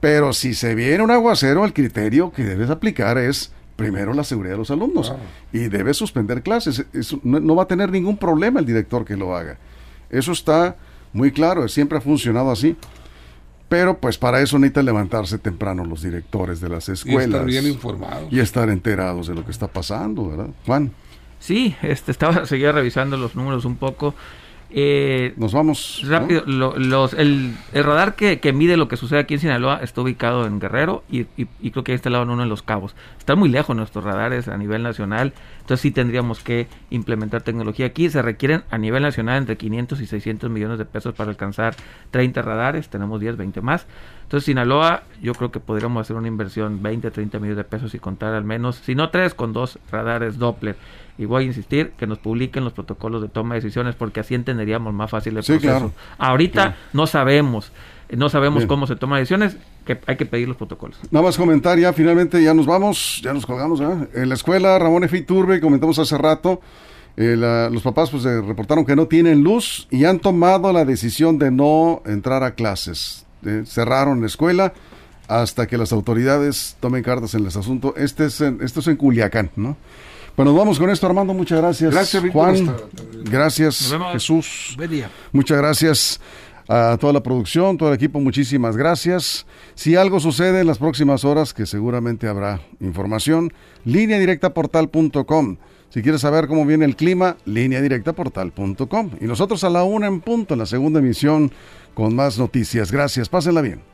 pero 0.00 0.32
si 0.32 0.54
se 0.54 0.74
viene 0.74 1.02
un 1.02 1.10
aguacero, 1.10 1.64
el 1.64 1.72
criterio 1.72 2.30
que 2.30 2.44
debes 2.44 2.70
aplicar 2.70 3.16
es 3.18 3.52
primero 3.76 4.14
la 4.14 4.24
seguridad 4.24 4.54
de 4.54 4.58
los 4.58 4.70
alumnos 4.70 5.12
y 5.52 5.68
debes 5.68 5.96
suspender 5.96 6.42
clases. 6.42 6.84
no, 7.22 7.56
va 7.56 7.64
a 7.64 7.68
tener 7.68 7.90
ningún 7.90 8.16
problema 8.16 8.60
el 8.60 8.66
director 8.66 9.04
que 9.04 9.16
lo 9.16 9.36
haga. 9.36 9.58
Eso 10.10 10.32
está 10.32 10.76
muy 11.12 11.32
claro, 11.32 11.66
siempre 11.68 11.98
ha 11.98 12.00
funcionado 12.00 12.50
así. 12.50 12.76
Pero 13.68 13.98
pues 13.98 14.18
para 14.18 14.40
eso 14.40 14.58
necesita 14.58 14.82
levantarse 14.82 15.38
temprano 15.38 15.84
los 15.84 16.02
directores 16.02 16.60
de 16.60 16.68
las 16.68 16.88
escuelas. 16.88 17.26
Y 17.26 17.30
estar 17.30 17.46
bien 17.46 17.66
informados. 17.66 18.32
Y 18.32 18.38
estar 18.38 18.68
enterados 18.68 19.26
de 19.26 19.34
lo 19.34 19.44
que 19.44 19.50
está 19.50 19.66
pasando, 19.66 20.28
¿verdad? 20.28 20.48
Juan. 20.66 20.92
Sí, 21.40 21.74
este, 21.82 22.12
estaba, 22.12 22.46
seguía 22.46 22.72
revisando 22.72 23.16
los 23.16 23.34
números 23.34 23.64
un 23.64 23.76
poco. 23.76 24.14
Eh, 24.76 25.34
Nos 25.36 25.52
vamos. 25.52 26.02
Rápido, 26.04 26.42
los, 26.46 27.14
el, 27.14 27.54
radar 27.72 28.16
que, 28.16 28.40
que, 28.40 28.52
mide 28.52 28.76
lo 28.76 28.88
que 28.88 28.96
sucede 28.96 29.20
aquí 29.20 29.34
en 29.34 29.40
Sinaloa 29.40 29.78
está 29.80 30.00
ubicado 30.00 30.46
en 30.46 30.58
Guerrero 30.58 31.04
y, 31.08 31.26
y, 31.36 31.70
creo 31.70 31.84
que 31.84 31.92
ha 31.92 31.94
instalado 31.94 32.24
en 32.24 32.30
uno 32.30 32.42
de 32.42 32.48
los 32.48 32.62
cabos. 32.62 32.96
Están 33.16 33.38
muy 33.38 33.48
lejos 33.50 33.76
nuestros 33.76 34.02
radares 34.02 34.48
a 34.48 34.56
nivel 34.56 34.82
nacional, 34.82 35.32
entonces 35.60 35.80
sí 35.80 35.92
tendríamos 35.92 36.40
que 36.40 36.66
implementar 36.90 37.42
tecnología 37.42 37.86
aquí. 37.86 38.10
Se 38.10 38.20
requieren 38.20 38.64
a 38.68 38.76
nivel 38.76 39.04
nacional 39.04 39.38
entre 39.38 39.56
500 39.56 40.00
y 40.00 40.06
600 40.06 40.50
millones 40.50 40.78
de 40.78 40.86
pesos 40.86 41.14
para 41.14 41.30
alcanzar 41.30 41.76
30 42.10 42.42
radares, 42.42 42.88
tenemos 42.88 43.20
10, 43.20 43.36
20 43.36 43.60
más. 43.60 43.86
Entonces 44.24 44.46
Sinaloa 44.46 45.04
yo 45.22 45.34
creo 45.34 45.52
que 45.52 45.60
podríamos 45.60 46.00
hacer 46.00 46.16
una 46.16 46.26
inversión 46.26 46.82
20, 46.82 47.12
30 47.12 47.38
millones 47.38 47.58
de 47.58 47.64
pesos 47.64 47.94
y 47.94 48.00
contar 48.00 48.34
al 48.34 48.42
menos, 48.42 48.74
si 48.74 48.96
no 48.96 49.10
tres, 49.10 49.34
con 49.34 49.52
dos 49.52 49.78
radares 49.92 50.36
Doppler 50.36 50.74
y 51.16 51.26
voy 51.26 51.44
a 51.44 51.46
insistir 51.46 51.92
que 51.96 52.06
nos 52.06 52.18
publiquen 52.18 52.64
los 52.64 52.72
protocolos 52.72 53.22
de 53.22 53.28
toma 53.28 53.54
de 53.54 53.60
decisiones 53.60 53.94
porque 53.94 54.20
así 54.20 54.34
entenderíamos 54.34 54.92
más 54.92 55.10
fácil 55.10 55.36
el 55.36 55.44
proceso. 55.44 55.92
Ahorita 56.18 56.76
no 56.92 57.06
sabemos, 57.06 57.72
no 58.10 58.28
sabemos 58.28 58.66
cómo 58.66 58.86
se 58.86 58.96
toman 58.96 59.20
decisiones, 59.20 59.56
que 59.86 59.98
hay 60.06 60.16
que 60.16 60.26
pedir 60.26 60.48
los 60.48 60.56
protocolos. 60.56 60.98
Nada 61.10 61.26
más 61.26 61.36
comentar, 61.36 61.78
ya 61.78 61.92
finalmente 61.92 62.42
ya 62.42 62.54
nos 62.54 62.66
vamos, 62.66 63.20
ya 63.22 63.32
nos 63.32 63.46
colgamos. 63.46 63.80
En 64.14 64.28
la 64.28 64.34
escuela 64.34 64.78
Ramón 64.78 65.04
F. 65.04 65.20
Turbe, 65.22 65.60
comentamos 65.60 65.98
hace 65.98 66.18
rato, 66.18 66.60
eh, 67.16 67.36
los 67.70 67.82
papás 67.82 68.10
pues 68.10 68.24
reportaron 68.24 68.84
que 68.84 68.96
no 68.96 69.06
tienen 69.06 69.42
luz 69.44 69.86
y 69.90 70.04
han 70.04 70.18
tomado 70.18 70.72
la 70.72 70.84
decisión 70.84 71.38
de 71.38 71.50
no 71.50 72.02
entrar 72.06 72.42
a 72.42 72.54
clases. 72.54 73.24
cerraron 73.66 74.20
la 74.20 74.26
escuela 74.26 74.72
hasta 75.28 75.66
que 75.66 75.78
las 75.78 75.92
autoridades 75.92 76.76
tomen 76.80 77.02
cartas 77.02 77.34
en 77.34 77.46
este 77.46 77.60
asunto. 77.60 77.94
Este 77.96 78.26
es 78.26 78.40
esto 78.40 78.80
es 78.80 78.88
en 78.88 78.96
Culiacán, 78.96 79.50
¿no? 79.56 79.76
Bueno, 80.36 80.50
nos 80.50 80.58
vamos 80.58 80.78
con 80.78 80.90
esto, 80.90 81.06
Armando. 81.06 81.32
Muchas 81.32 81.60
gracias. 81.60 81.92
Gracias, 81.92 82.22
Juan. 82.32 82.74
Gracias, 83.24 83.94
Jesús. 84.12 84.76
Muchas 85.32 85.58
gracias 85.58 86.20
a 86.68 86.96
toda 86.98 87.12
la 87.12 87.22
producción, 87.22 87.76
todo 87.76 87.90
el 87.90 87.94
equipo. 87.94 88.18
Muchísimas 88.20 88.76
gracias. 88.76 89.46
Si 89.74 89.96
algo 89.96 90.18
sucede 90.18 90.60
en 90.60 90.66
las 90.66 90.78
próximas 90.78 91.24
horas, 91.24 91.54
que 91.54 91.66
seguramente 91.66 92.26
habrá 92.26 92.60
información, 92.80 93.52
línea 93.84 94.18
directa 94.18 94.52
portal.com. 94.54 95.56
Si 95.90 96.02
quieres 96.02 96.22
saber 96.22 96.48
cómo 96.48 96.66
viene 96.66 96.84
el 96.84 96.96
clima, 96.96 97.36
línea 97.44 97.80
directa 97.80 98.12
portal.com. 98.12 99.10
Y 99.20 99.26
nosotros 99.26 99.62
a 99.62 99.70
la 99.70 99.84
una 99.84 100.08
en 100.08 100.20
punto, 100.20 100.54
en 100.54 100.60
la 100.60 100.66
segunda 100.66 100.98
emisión, 100.98 101.52
con 101.94 102.16
más 102.16 102.38
noticias. 102.38 102.90
Gracias. 102.90 103.28
Pásenla 103.28 103.60
bien. 103.60 103.93